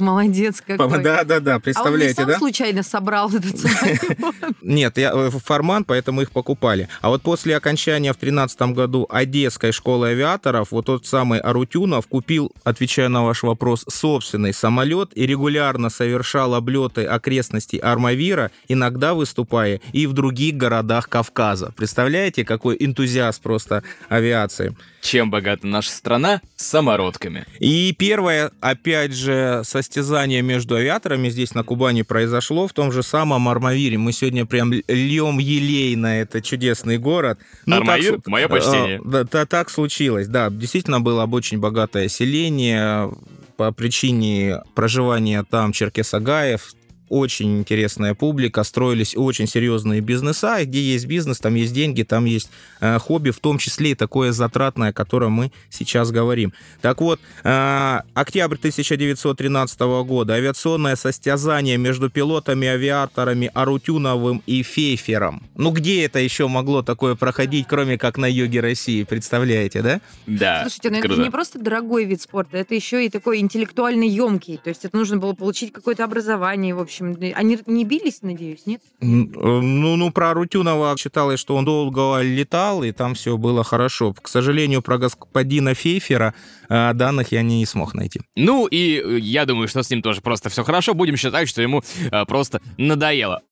Молодец 0.00 0.62
какой. 0.66 1.02
Да, 1.02 1.24
да, 1.24 1.40
да, 1.40 1.58
представляете, 1.58 2.22
а 2.22 2.22
он 2.22 2.28
не 2.28 2.32
сам 2.32 2.32
да? 2.32 2.38
случайно 2.38 2.82
собрал 2.82 3.30
этот? 3.30 3.54
Нет, 4.62 4.98
я 4.98 5.12
э, 5.14 5.30
форман, 5.30 5.84
поэтому 5.84 6.22
их 6.22 6.30
покупали. 6.30 6.88
А 7.00 7.08
вот 7.08 7.22
после 7.22 7.56
окончания 7.56 8.12
в 8.12 8.18
2013 8.18 8.60
году 8.74 9.06
Одесской 9.08 9.72
школы 9.72 10.08
авиаторов, 10.08 10.72
вот 10.72 10.86
тот 10.86 11.06
самый 11.06 11.40
Арутюнов 11.40 12.06
купил, 12.06 12.52
отвечая 12.64 13.08
на 13.08 13.24
ваш 13.24 13.42
вопрос, 13.42 13.84
собственный 13.88 14.52
самолет 14.52 15.10
и 15.14 15.26
регулярно 15.26 15.90
совершал 15.90 16.54
облеты 16.54 17.04
окрестностей 17.04 17.78
Армавира, 17.78 18.50
иногда 18.68 19.14
выступая 19.14 19.80
и 19.92 20.06
в 20.06 20.12
других 20.12 20.56
городах 20.56 21.08
Кавказа. 21.08 21.72
Представляете, 21.76 22.44
какой 22.44 22.76
энтузиаст 22.78 23.40
просто 23.42 23.82
авиации? 24.08 24.74
Чем 25.00 25.30
богата 25.30 25.66
наша 25.66 25.90
страна? 25.90 26.40
Самородками. 26.56 27.46
И 27.58 27.94
первое, 27.98 28.50
опять 28.60 29.12
же, 29.12 29.62
состязание 29.64 30.42
между 30.42 30.76
авиаторами 30.76 31.30
здесь 31.30 31.54
на 31.54 31.64
Кубани 31.64 32.02
произошло 32.02 32.68
в 32.68 32.72
том 32.72 32.92
же 32.92 33.02
самом 33.02 33.48
Армавире. 33.48 33.98
Мы 33.98 34.12
сегодня 34.12 34.44
прям 34.46 34.72
льем 34.72 35.38
елей 35.38 35.96
на 35.96 36.20
этот 36.20 36.44
чудесный 36.44 36.98
город. 36.98 37.38
Ну, 37.66 37.76
Армавир, 37.76 38.16
так, 38.16 38.26
мое 38.26 38.48
почтение. 38.48 39.00
Да, 39.04 39.24
да, 39.24 39.46
так 39.46 39.70
случилось, 39.70 40.26
да. 40.28 40.50
Действительно 40.50 41.00
было 41.00 41.24
очень 41.24 41.58
богатое 41.58 42.08
селение 42.08 43.10
по 43.56 43.72
причине 43.72 44.62
проживания 44.74 45.44
там 45.48 45.72
черкесагаев, 45.72 46.74
очень 47.10 47.58
интересная 47.58 48.14
публика, 48.14 48.62
строились 48.62 49.14
очень 49.16 49.46
серьезные 49.46 50.00
бизнеса, 50.00 50.58
где 50.62 50.80
есть 50.80 51.06
бизнес, 51.06 51.38
там 51.38 51.54
есть 51.56 51.74
деньги, 51.74 52.04
там 52.04 52.24
есть 52.24 52.50
э, 52.80 52.98
хобби, 52.98 53.30
в 53.30 53.40
том 53.40 53.58
числе 53.58 53.90
и 53.90 53.94
такое 53.94 54.32
затратное, 54.32 54.90
о 54.90 54.92
котором 54.92 55.32
мы 55.32 55.52
сейчас 55.68 56.12
говорим. 56.12 56.54
Так 56.80 57.00
вот, 57.00 57.20
э, 57.42 57.98
октябрь 58.14 58.56
1913 58.56 59.80
года, 59.80 60.34
авиационное 60.34 60.96
состязание 60.96 61.76
между 61.76 62.08
пилотами-авиаторами 62.08 63.50
Арутюновым 63.52 64.42
и 64.46 64.62
Фейфером. 64.62 65.42
Ну, 65.56 65.72
где 65.72 66.04
это 66.04 66.20
еще 66.20 66.46
могло 66.46 66.82
такое 66.82 67.16
проходить, 67.16 67.66
кроме 67.68 67.98
как 67.98 68.18
на 68.18 68.30
юге 68.30 68.60
России, 68.60 69.02
представляете, 69.02 69.82
да? 69.82 70.00
Да. 70.26 70.60
Слушайте, 70.62 70.90
ну 70.90 70.98
это 70.98 71.20
не 71.20 71.30
просто 71.30 71.58
дорогой 71.58 72.04
вид 72.04 72.22
спорта, 72.22 72.58
это 72.58 72.74
еще 72.74 73.04
и 73.04 73.08
такой 73.08 73.38
интеллектуально 73.38 74.04
емкий, 74.04 74.58
то 74.62 74.68
есть 74.68 74.84
это 74.84 74.96
нужно 74.96 75.16
было 75.16 75.32
получить 75.32 75.72
какое-то 75.72 76.04
образование, 76.04 76.72
в 76.74 76.80
общем, 76.80 76.99
общем, 77.00 77.34
они 77.34 77.58
не 77.66 77.84
бились, 77.84 78.22
надеюсь, 78.22 78.66
нет? 78.66 78.80
Э, 79.00 79.04
ну, 79.04 79.96
ну, 79.96 80.10
про 80.10 80.34
Рутюнова 80.34 80.96
считалось, 80.98 81.40
что 81.40 81.56
он 81.56 81.64
долго 81.64 82.20
летал, 82.20 82.82
и 82.82 82.92
там 82.92 83.14
все 83.14 83.36
было 83.36 83.64
хорошо. 83.64 84.12
К 84.12 84.28
сожалению, 84.28 84.82
про 84.82 84.98
господина 84.98 85.74
Фейфера 85.74 86.34
э, 86.68 86.92
данных 86.94 87.32
я 87.32 87.42
не 87.42 87.64
смог 87.66 87.94
найти. 87.94 88.20
Ну, 88.36 88.66
и 88.66 89.00
э, 89.00 89.18
я 89.18 89.46
думаю, 89.46 89.68
что 89.68 89.82
с 89.82 89.90
ним 89.90 90.02
тоже 90.02 90.20
просто 90.20 90.48
все 90.48 90.64
хорошо. 90.64 90.94
Будем 90.94 91.16
считать, 91.16 91.48
что 91.48 91.62
ему 91.62 91.82
просто 92.26 92.60
надоело. 92.76 93.42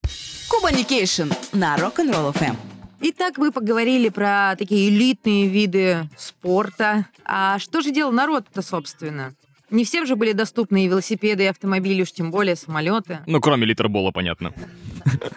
Кубаникейшн 0.49 1.31
на 1.53 1.77
Rock'n'Roll 1.77 2.35
FM. 2.35 2.57
Итак, 3.01 3.39
мы 3.39 3.53
поговорили 3.53 4.09
про 4.09 4.57
такие 4.59 4.89
элитные 4.89 5.47
виды 5.47 6.09
спорта. 6.17 7.07
А 7.25 7.59
что 7.61 7.81
же 7.81 7.93
делал 7.93 8.11
народ-то, 8.11 8.61
собственно? 8.61 9.35
Не 9.71 9.85
всем 9.85 10.07
же 10.07 10.17
были 10.17 10.33
доступны 10.33 10.85
и 10.85 10.89
велосипеды, 10.89 11.45
и 11.45 11.47
автомобили, 11.47 12.03
уж 12.03 12.13
тем 12.13 12.31
более 12.31 12.57
самолеты. 12.57 13.21
Ну, 13.27 13.41
кроме 13.41 13.67
литербола, 13.67 14.13
понятно. 14.13 14.53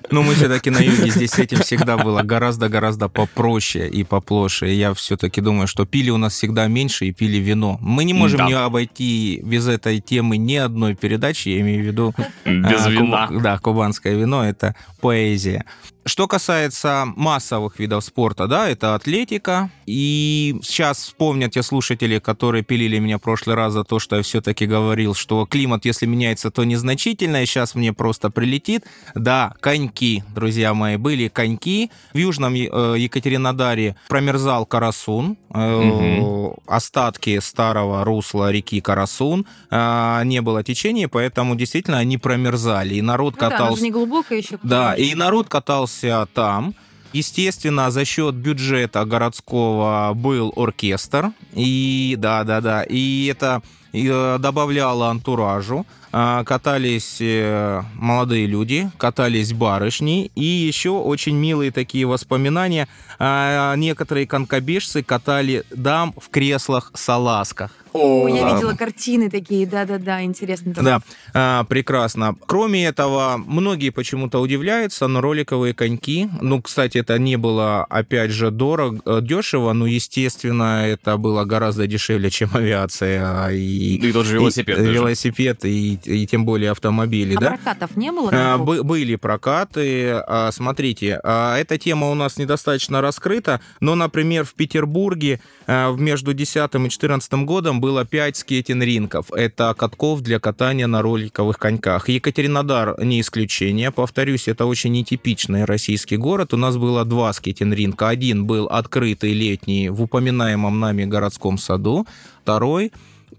Ну, 0.09 0.23
мы 0.23 0.33
все-таки 0.35 0.69
на 0.69 0.79
юге 0.79 1.09
здесь 1.09 1.31
с 1.31 1.39
этим 1.39 1.59
всегда 1.59 1.97
было 1.97 2.21
гораздо-гораздо 2.21 3.09
попроще 3.09 3.89
и 3.89 4.03
поплоше. 4.03 4.69
И 4.69 4.73
я 4.73 4.93
все-таки 4.93 5.41
думаю, 5.41 5.67
что 5.67 5.85
пили 5.85 6.09
у 6.09 6.17
нас 6.17 6.33
всегда 6.33 6.67
меньше 6.67 7.05
и 7.05 7.13
пили 7.13 7.37
вино. 7.37 7.77
Мы 7.81 8.03
не 8.03 8.13
можем 8.13 8.39
да. 8.39 8.47
не 8.47 8.53
обойти 8.53 9.41
без 9.43 9.67
этой 9.67 9.99
темы 9.99 10.37
ни 10.37 10.55
одной 10.55 10.95
передачи, 10.95 11.49
я 11.49 11.61
имею 11.61 11.83
в 11.83 11.87
виду... 11.87 12.13
Без 12.45 12.85
а, 12.85 12.89
вина. 12.89 13.27
Куб... 13.27 13.41
Да, 13.41 13.57
кубанское 13.59 14.15
вино— 14.15 14.45
это 14.45 14.75
поэзия. 14.99 15.65
Что 16.03 16.27
касается 16.27 17.05
массовых 17.15 17.77
видов 17.77 18.03
спорта, 18.03 18.47
да, 18.47 18.67
это 18.67 18.95
атлетика. 18.95 19.69
И 19.85 20.55
сейчас 20.63 20.97
вспомнят 20.97 21.53
те 21.53 21.61
слушатели, 21.61 22.17
которые 22.17 22.63
пилили 22.63 22.97
меня 22.97 23.19
в 23.19 23.21
прошлый 23.21 23.55
раз 23.55 23.73
за 23.73 23.83
то, 23.83 23.99
что 23.99 24.15
я 24.15 24.23
все-таки 24.23 24.65
говорил, 24.65 25.13
что 25.13 25.45
климат, 25.45 25.85
если 25.85 26.07
меняется, 26.07 26.49
то 26.49 26.63
незначительно, 26.63 27.43
и 27.43 27.45
сейчас 27.45 27.75
мне 27.75 27.93
просто 27.93 28.31
прилетит. 28.31 28.85
Да, 29.13 29.53
коньки, 29.59 30.23
друзья 30.33 30.73
мои, 30.73 30.97
были 30.97 31.27
коньки. 31.27 31.91
В 32.13 32.17
Южном 32.17 32.55
э, 32.55 32.95
Екатеринодаре 32.97 33.95
промерзал 34.07 34.65
Карасун, 34.65 35.37
угу. 35.49 36.57
остатки 36.65 37.39
старого 37.39 38.03
русла 38.03 38.51
реки 38.51 38.81
Карасун. 38.81 39.45
Э, 39.69 40.21
не 40.23 40.41
было 40.41 40.63
течения, 40.63 41.07
поэтому 41.07 41.53
действительно 41.53 41.99
они 41.99 42.17
промерзали. 42.17 42.95
И 42.95 43.01
народ 43.03 43.35
ну, 43.35 43.39
катался... 43.49 43.81
Да, 43.81 43.85
не 43.85 43.91
глубоко 43.91 44.33
еще. 44.33 44.57
Да, 44.63 44.95
и 44.95 45.13
народ 45.13 45.47
катался 45.47 45.90
там. 46.33 46.75
Естественно, 47.13 47.91
за 47.91 48.05
счет 48.05 48.35
бюджета 48.35 49.03
городского 49.05 50.13
был 50.15 50.53
оркестр. 50.55 51.31
И 51.53 52.15
да, 52.17 52.43
да, 52.43 52.61
да. 52.61 52.83
И 52.83 53.25
это 53.25 53.61
э, 53.93 54.37
добавляло 54.39 55.09
антуражу. 55.09 55.85
А, 56.13 56.43
катались 56.43 57.17
э, 57.21 57.83
молодые 57.95 58.45
люди, 58.45 58.91
катались 58.97 59.53
барышни, 59.53 60.29
и 60.35 60.43
еще 60.43 60.89
очень 60.89 61.37
милые 61.37 61.71
такие 61.71 62.05
воспоминания. 62.05 62.89
А, 63.17 63.75
некоторые 63.75 64.27
конкобежцы 64.27 65.03
катали 65.03 65.63
дам 65.69 66.13
в 66.17 66.29
креслах-салазках. 66.29 67.71
О, 67.93 68.27
я 68.27 68.53
видела 68.53 68.73
картины 68.73 69.29
такие, 69.29 69.65
да-да-да, 69.65 70.23
интересно. 70.23 70.73
Да, 70.73 71.01
а, 71.33 71.63
прекрасно. 71.65 72.35
Кроме 72.45 72.85
этого, 72.85 73.37
многие 73.37 73.89
почему-то 73.89 74.39
удивляются, 74.39 75.07
но 75.07 75.21
роликовые 75.21 75.73
коньки, 75.73 76.29
ну, 76.41 76.61
кстати, 76.61 76.99
это 76.99 77.17
не 77.19 77.37
было, 77.37 77.83
опять 77.85 78.31
же, 78.31 78.51
дорого, 78.51 79.01
э, 79.05 79.19
дешево, 79.21 79.73
но, 79.73 79.85
естественно, 79.85 80.85
это 80.85 81.17
было 81.17 81.45
гораздо 81.45 81.87
дешевле, 81.87 82.29
чем 82.29 82.49
авиация. 82.53 83.49
И, 83.49 83.95
и 83.95 84.11
тот 84.11 84.25
же 84.25 84.35
велосипед. 84.35 84.79
И, 84.79 84.81
велосипед, 84.83 85.65
и 85.65 85.99
и 86.05 86.27
тем 86.27 86.45
более 86.45 86.71
автомобили. 86.71 87.35
А 87.35 87.39
да? 87.39 87.47
прокатов 87.49 87.95
не 87.95 88.11
было? 88.11 88.29
А, 88.33 88.57
были 88.57 89.15
прокаты. 89.15 90.21
А, 90.27 90.51
смотрите, 90.51 91.19
а, 91.23 91.57
эта 91.57 91.77
тема 91.77 92.09
у 92.09 92.13
нас 92.13 92.37
недостаточно 92.37 93.01
раскрыта, 93.01 93.61
но, 93.79 93.95
например, 93.95 94.45
в 94.45 94.53
Петербурге 94.53 95.41
а, 95.67 95.93
между 95.93 96.33
10 96.33 96.75
и 96.75 96.89
14 96.89 97.33
годом 97.45 97.80
было 97.81 98.05
5 98.05 98.37
скейтинг-ринков. 98.37 99.33
Это 99.33 99.73
катков 99.77 100.21
для 100.21 100.39
катания 100.39 100.87
на 100.87 101.01
роликовых 101.01 101.57
коньках. 101.57 102.07
Екатеринодар 102.07 102.95
не 103.03 103.19
исключение. 103.19 103.91
Повторюсь, 103.91 104.47
это 104.47 104.65
очень 104.67 104.91
нетипичный 104.93 105.65
российский 105.65 106.15
город. 106.15 106.53
У 106.53 106.57
нас 106.57 106.77
было 106.77 107.03
два 107.03 107.33
скейтинг-ринка. 107.33 108.07
Один 108.07 108.45
был 108.45 108.67
открытый 108.67 109.33
летний 109.33 109.89
в 109.89 110.01
упоминаемом 110.03 110.79
нами 110.79 111.05
городском 111.05 111.57
саду. 111.57 112.05
Второй 112.43 112.91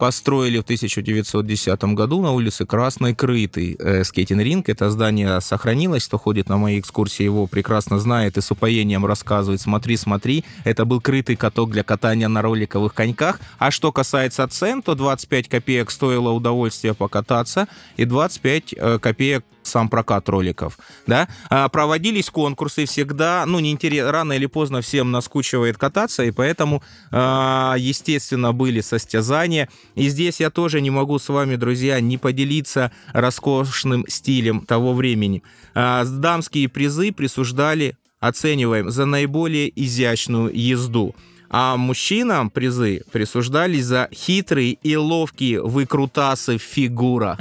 построили 0.02 0.58
в 0.58 0.62
1910 0.62 1.84
году 1.94 2.20
на 2.22 2.32
улице 2.32 2.66
Красной 2.66 3.14
крытый 3.14 3.76
э, 3.78 4.02
скейтинг-ринг. 4.02 4.68
Это 4.68 4.90
здание 4.90 5.40
сохранилось. 5.40 6.08
Кто 6.08 6.18
ходит 6.18 6.48
на 6.48 6.56
мои 6.56 6.80
экскурсии, 6.80 7.22
его 7.22 7.46
прекрасно 7.46 8.00
знает 8.00 8.36
и 8.36 8.40
с 8.40 8.50
упоением 8.50 9.06
рассказывает. 9.06 9.60
Смотри, 9.60 9.96
смотри, 9.96 10.44
это 10.64 10.84
был 10.84 11.00
крытый 11.00 11.36
каток 11.36 11.70
для 11.70 11.84
катания 11.84 12.26
на 12.26 12.42
роликовых 12.42 12.94
коньках. 12.94 13.38
А 13.60 13.70
что 13.70 13.92
касается 13.92 14.48
цен, 14.48 14.82
то 14.82 14.96
25 14.96 15.48
копеек 15.48 15.92
стоило 15.92 16.30
удовольствие 16.30 16.94
покататься 16.94 17.68
и 17.96 18.04
25 18.04 18.74
э, 18.76 18.98
копеек 18.98 19.44
сам 19.62 19.88
прокат 19.88 20.28
роликов, 20.28 20.78
да, 21.06 21.28
а, 21.50 21.68
проводились 21.68 22.30
конкурсы 22.30 22.84
всегда, 22.84 23.44
ну, 23.46 23.60
неинтересно, 23.60 24.12
рано 24.12 24.32
или 24.32 24.46
поздно 24.46 24.80
всем 24.80 25.10
наскучивает 25.10 25.78
кататься, 25.78 26.24
и 26.24 26.30
поэтому, 26.30 26.82
а, 27.10 27.74
естественно, 27.78 28.52
были 28.52 28.80
состязания, 28.80 29.68
и 29.94 30.08
здесь 30.08 30.40
я 30.40 30.50
тоже 30.50 30.80
не 30.80 30.90
могу 30.90 31.18
с 31.18 31.28
вами, 31.28 31.56
друзья, 31.56 32.00
не 32.00 32.18
поделиться 32.18 32.92
роскошным 33.12 34.04
стилем 34.08 34.60
того 34.66 34.94
времени. 34.94 35.42
А, 35.74 36.04
дамские 36.04 36.68
призы 36.68 37.12
присуждали, 37.12 37.96
оцениваем, 38.20 38.90
за 38.90 39.04
наиболее 39.04 39.72
изящную 39.74 40.50
езду 40.54 41.14
а 41.52 41.76
мужчинам 41.76 42.50
призы 42.50 43.02
присуждались 43.12 43.84
за 43.84 44.08
хитрые 44.12 44.72
и 44.72 44.96
ловкие 44.96 45.62
выкрутасы 45.62 46.58
фигура. 46.58 47.36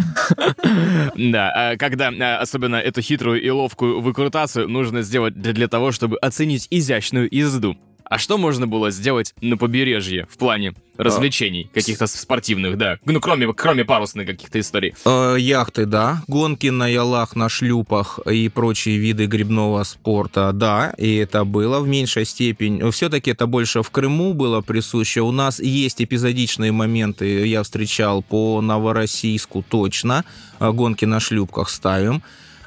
Да, 1.16 1.52
а 1.56 1.78
когда 1.78 2.10
а, 2.10 2.40
особенно 2.40 2.76
эту 2.76 3.02
хитрую 3.02 3.42
и 3.42 3.50
ловкую 3.50 4.02
выкрутацию 4.02 4.68
нужно 4.68 5.02
сделать 5.02 5.36
для 5.36 5.68
того, 5.68 5.92
чтобы 5.92 6.18
оценить 6.18 6.68
изящную 6.70 7.28
езду. 7.32 7.78
А 8.12 8.18
что 8.18 8.38
можно 8.38 8.68
было 8.68 8.92
сделать 8.92 9.34
на 9.40 9.56
побережье 9.56 10.28
в 10.30 10.38
плане 10.38 10.74
развлечений 10.98 11.70
каких-то 11.74 12.08
спортивных, 12.08 12.78
да? 12.78 12.98
Ну, 13.06 13.22
кроме, 13.22 13.54
кроме 13.54 13.86
парусных 13.86 14.28
каких-то 14.28 14.60
историй. 14.60 14.94
Э, 15.06 15.38
яхты, 15.40 15.86
да. 15.86 16.22
Гонки 16.28 16.68
на 16.68 16.90
ялах, 16.90 17.38
на 17.38 17.48
шлюпах 17.48 18.20
и 18.30 18.50
прочие 18.50 18.98
виды 18.98 19.28
грибного 19.28 19.82
спорта, 19.84 20.52
да. 20.52 20.94
И 20.98 21.16
это 21.16 21.46
было 21.46 21.80
в 21.80 21.88
меньшей 21.88 22.26
степени. 22.26 22.92
Все-таки 22.92 23.32
это 23.32 23.48
больше 23.48 23.82
в 23.82 23.90
Крыму 23.92 24.34
было 24.34 24.60
присуще. 24.60 25.22
У 25.22 25.32
нас 25.32 25.62
есть 25.62 26.02
эпизодичные 26.02 26.74
моменты, 26.74 27.48
я 27.48 27.64
встречал 27.64 28.24
по 28.24 28.60
Новороссийску 28.60 29.64
точно. 29.70 30.26
Э, 30.60 30.70
гонки 30.74 31.06
на 31.06 31.22
шлюпках 31.22 31.70
ставим. 31.70 32.22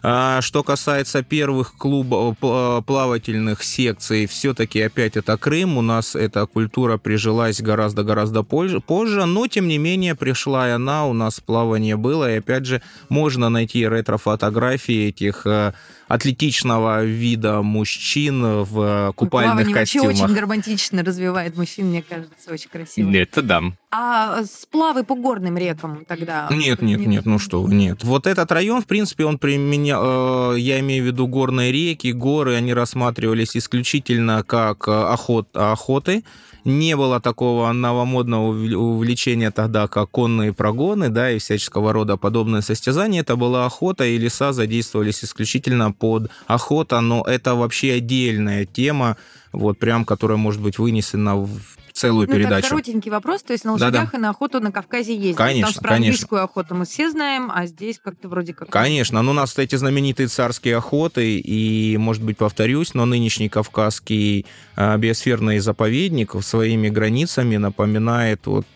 А 0.07 0.43
что 0.43 0.63
касается 0.63 1.23
первых 1.23 1.77
клубов 1.79 2.37
плавательных 2.39 3.63
секций, 3.63 4.27
все-таки 4.27 4.83
опять 4.83 5.17
это 5.17 5.39
Крым. 5.39 5.79
У 5.79 5.81
нас 5.81 6.15
эта 6.15 6.45
культура 6.45 6.99
прижилась 6.99 7.63
гораздо-гораздо 7.63 8.43
позже, 8.43 8.83
но 9.25 9.47
тем 9.47 9.67
не 9.67 9.79
менее 9.79 10.15
пришла 10.15 10.69
и 10.69 10.73
она, 10.73 11.07
у 11.07 11.15
нас 11.15 11.41
плавание 11.41 11.97
было, 11.97 12.31
и 12.31 12.37
опять 12.37 12.67
же 12.67 12.83
можно 13.09 13.49
найти 13.49 13.89
ретро-фотографии 13.89 15.09
этих 15.09 15.47
э, 15.47 15.73
атлетичного 16.15 17.05
вида 17.05 17.63
мужчин 17.63 18.63
в 18.63 19.13
купальных 19.17 19.55
Плавание 19.55 19.75
костюмах. 19.75 20.09
вообще 20.09 20.25
очень 20.25 20.41
романтично 20.41 21.03
развивает 21.03 21.57
мужчин, 21.57 21.87
мне 21.89 22.03
кажется, 22.03 22.53
очень 22.53 22.71
красиво. 22.71 23.11
Это 23.11 23.43
да. 23.43 23.63
А 23.91 24.45
сплавы 24.45 25.05
по 25.05 25.15
горным 25.17 25.59
рекам 25.59 26.05
тогда? 26.07 26.49
Нет, 26.51 26.83
нет, 26.83 27.01
нет, 27.07 27.27
ну 27.27 27.39
что 27.39 27.67
нет. 27.69 28.05
Вот 28.05 28.27
этот 28.27 28.51
район, 28.53 28.83
в 28.83 28.87
принципе, 28.87 29.25
он 29.25 29.39
при 29.39 29.57
меня, 29.57 29.99
э, 30.01 30.55
я 30.59 30.79
имею 30.81 31.05
в 31.05 31.07
виду 31.07 31.27
горные 31.27 31.73
реки, 31.73 32.13
горы, 32.13 32.55
они 32.55 32.73
рассматривались 32.75 33.57
исключительно 33.57 34.45
как 34.45 34.87
э, 34.89 34.93
охот, 34.93 35.49
охоты. 35.55 36.25
Не 36.65 36.97
было 36.97 37.21
такого 37.21 37.71
новомодного 37.73 38.49
увлечения 38.77 39.51
тогда, 39.51 39.87
как 39.87 40.11
конные 40.11 40.55
прогоны, 40.55 41.11
да, 41.11 41.31
и 41.31 41.39
всяческого 41.39 41.93
рода 41.93 42.17
подобные 42.17 42.63
состязания. 42.63 43.21
Это 43.21 43.37
была 43.37 43.67
охота, 43.67 44.07
и 44.07 44.17
леса 44.17 44.53
задействовались 44.53 45.25
исключительно 45.25 45.93
под 45.93 46.31
охота, 46.47 47.01
но 47.01 47.23
это 47.23 47.55
вообще 47.55 47.95
отдельная 47.95 48.65
тема, 48.65 49.19
вот 49.55 49.79
прям, 49.79 50.05
которая 50.05 50.39
может 50.39 50.61
быть 50.61 50.79
вынесена 50.79 51.37
в 51.37 51.61
целую 51.93 52.27
ну, 52.27 52.35
передачу. 52.35 52.63
Так, 52.63 52.71
коротенький 52.71 53.11
вопрос, 53.11 53.43
то 53.43 53.53
есть 53.53 53.65
на 53.65 53.73
лошадях 53.73 54.07
Да-да. 54.07 54.19
и 54.19 54.21
на 54.21 54.31
охоту 54.31 54.61
на 54.61 54.73
Кавказе 54.73 55.15
ездят. 55.15 55.37
Конечно, 55.37 55.67
Потому 55.67 55.73
что 55.73 55.83
про 55.83 55.95
английскую 55.95 56.43
охоту 56.43 56.75
мы 56.75 56.85
все 56.85 57.11
знаем, 57.11 57.51
а 57.55 57.67
здесь 57.67 58.01
как-то 58.03 58.29
вроде 58.29 58.53
как... 58.53 58.69
Конечно, 58.69 59.23
ну 59.23 59.31
у 59.31 59.35
нас 59.35 59.57
эти 59.57 59.77
знаменитые 59.77 60.27
царские 60.27 60.77
охоты, 60.77 61.39
и, 61.39 61.97
может 61.97 62.23
быть, 62.23 62.37
повторюсь, 62.37 62.95
но 62.95 63.07
нынешний 63.07 63.49
Кавказский 63.49 64.45
э, 64.77 64.99
биосферный 64.99 65.61
заповедник 65.61 66.35
своими 66.43 66.89
границами 66.89 67.57
напоминает 67.57 68.47
вот 68.47 68.67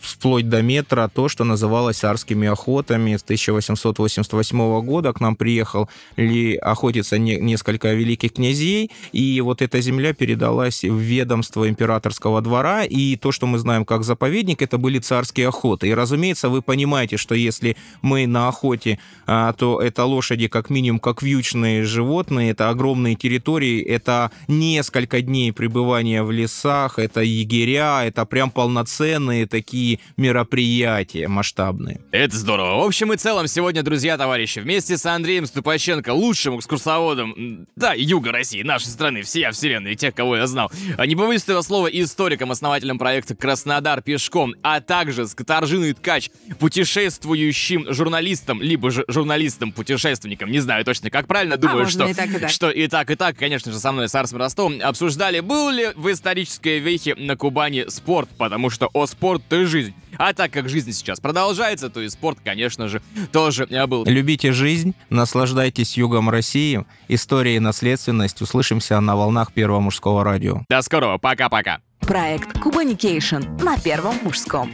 вплоть 0.00 0.48
до 0.48 0.62
метра 0.62 1.10
то, 1.12 1.28
что 1.28 1.44
называлось 1.44 2.04
арскими 2.04 2.48
охотами. 2.48 3.16
С 3.16 3.22
1888 3.22 4.80
года 4.82 5.12
к 5.12 5.20
нам 5.20 5.36
приехал 5.36 5.88
ли 6.16 6.56
охотиться 6.56 7.18
не, 7.18 7.36
несколько 7.36 7.92
великих 7.92 8.34
князей, 8.34 8.90
и 9.12 9.40
вот 9.40 9.62
эта 9.62 9.80
земля 9.80 10.12
передалась 10.12 10.84
в 10.84 10.96
ведомство 10.96 11.68
императорского 11.68 12.40
двора, 12.40 12.84
и 12.84 13.16
то, 13.16 13.32
что 13.32 13.46
мы 13.46 13.58
знаем 13.58 13.84
как 13.84 14.04
заповедник, 14.04 14.62
это 14.62 14.78
были 14.78 14.98
царские 14.98 15.48
охоты. 15.48 15.88
И, 15.88 15.94
разумеется, 15.94 16.48
вы 16.48 16.62
понимаете, 16.62 17.16
что 17.16 17.34
если 17.34 17.76
мы 18.02 18.26
на 18.26 18.48
охоте, 18.48 18.98
а, 19.26 19.52
то 19.52 19.80
это 19.80 20.04
лошади 20.04 20.48
как 20.48 20.70
минимум 20.70 21.00
как 21.00 21.22
вьючные 21.22 21.84
животные, 21.84 22.50
это 22.50 22.68
огромные 22.68 23.14
территории, 23.14 23.82
это 23.82 24.30
несколько 24.48 25.22
дней 25.22 25.52
пребывания 25.52 26.22
в 26.22 26.30
лесах, 26.30 26.98
это 26.98 27.20
егеря, 27.22 28.04
это 28.04 28.24
прям 28.24 28.50
полноценные 28.50 29.46
такие 29.46 29.87
мероприятия 30.16 31.28
масштабные. 31.28 32.00
Это 32.12 32.36
здорово. 32.36 32.82
В 32.82 32.86
общем 32.86 33.12
и 33.12 33.16
целом, 33.16 33.46
сегодня, 33.46 33.82
друзья, 33.82 34.16
товарищи, 34.16 34.58
вместе 34.60 34.96
с 34.96 35.06
Андреем 35.06 35.46
Ступаченко, 35.46 36.10
лучшим 36.12 36.58
экскурсоводом, 36.58 37.66
да, 37.76 37.94
юга 37.94 38.32
России, 38.32 38.62
нашей 38.62 38.88
страны, 38.88 39.22
всея 39.22 39.52
вселенной, 39.52 39.94
тех, 39.94 40.14
кого 40.14 40.36
я 40.36 40.46
знал, 40.46 40.70
а 40.96 41.06
не 41.06 41.16
побоюсь 41.16 41.42
этого 41.44 41.62
слова, 41.62 41.86
историком, 41.86 42.50
основателем 42.50 42.98
проекта 42.98 43.34
«Краснодар 43.34 44.02
пешком», 44.02 44.54
а 44.62 44.80
также 44.80 45.26
с 45.26 45.34
Катаржиной 45.34 45.94
Ткач, 45.94 46.30
путешествующим 46.58 47.92
журналистом, 47.92 48.60
либо 48.60 48.90
же 48.90 49.04
журналистом-путешественником, 49.08 50.50
не 50.50 50.60
знаю 50.60 50.84
точно, 50.84 51.10
как 51.10 51.26
правильно, 51.26 51.54
а, 51.54 51.58
думаю, 51.58 51.86
а, 51.86 51.88
что, 51.88 52.06
и 52.06 52.14
так, 52.14 52.30
и 52.30 52.38
так. 52.38 52.50
что 52.50 52.70
и 52.70 52.86
так, 52.88 53.10
и 53.10 53.14
так, 53.14 53.36
конечно 53.36 53.72
же, 53.72 53.78
со 53.78 53.92
мной, 53.92 54.08
с 54.08 54.14
Арсом 54.14 54.38
Ростовым, 54.38 54.80
обсуждали, 54.82 55.40
был 55.40 55.70
ли 55.70 55.88
в 55.94 56.10
исторической 56.10 56.78
вехе 56.78 57.14
на 57.14 57.36
Кубани 57.36 57.86
спорт, 57.88 58.28
потому 58.36 58.70
что 58.70 58.90
о 58.92 59.06
спорт— 59.06 59.42
ты 59.48 59.66
жизнь. 59.66 59.77
Жизнь. 59.78 59.94
А 60.16 60.32
так 60.32 60.50
как 60.50 60.68
жизнь 60.68 60.92
сейчас 60.92 61.20
продолжается, 61.20 61.90
то 61.90 62.00
и 62.00 62.08
спорт, 62.08 62.38
конечно 62.44 62.88
же, 62.88 63.00
тоже 63.32 63.66
был. 63.86 64.04
Любите 64.04 64.52
жизнь, 64.52 64.94
наслаждайтесь 65.10 65.96
югом 65.96 66.30
России, 66.30 66.84
историей 67.08 67.56
и 67.56 67.60
наследственность. 67.60 68.42
Услышимся 68.42 69.00
на 69.00 69.16
волнах 69.16 69.52
Первого 69.52 69.80
мужского 69.80 70.24
радио. 70.24 70.62
До 70.68 70.82
скорого, 70.82 71.18
пока-пока. 71.18 71.80
Проект 72.00 72.58
Кубаникейшн 72.58 73.42
на 73.62 73.78
Первом 73.78 74.14
мужском. 74.22 74.70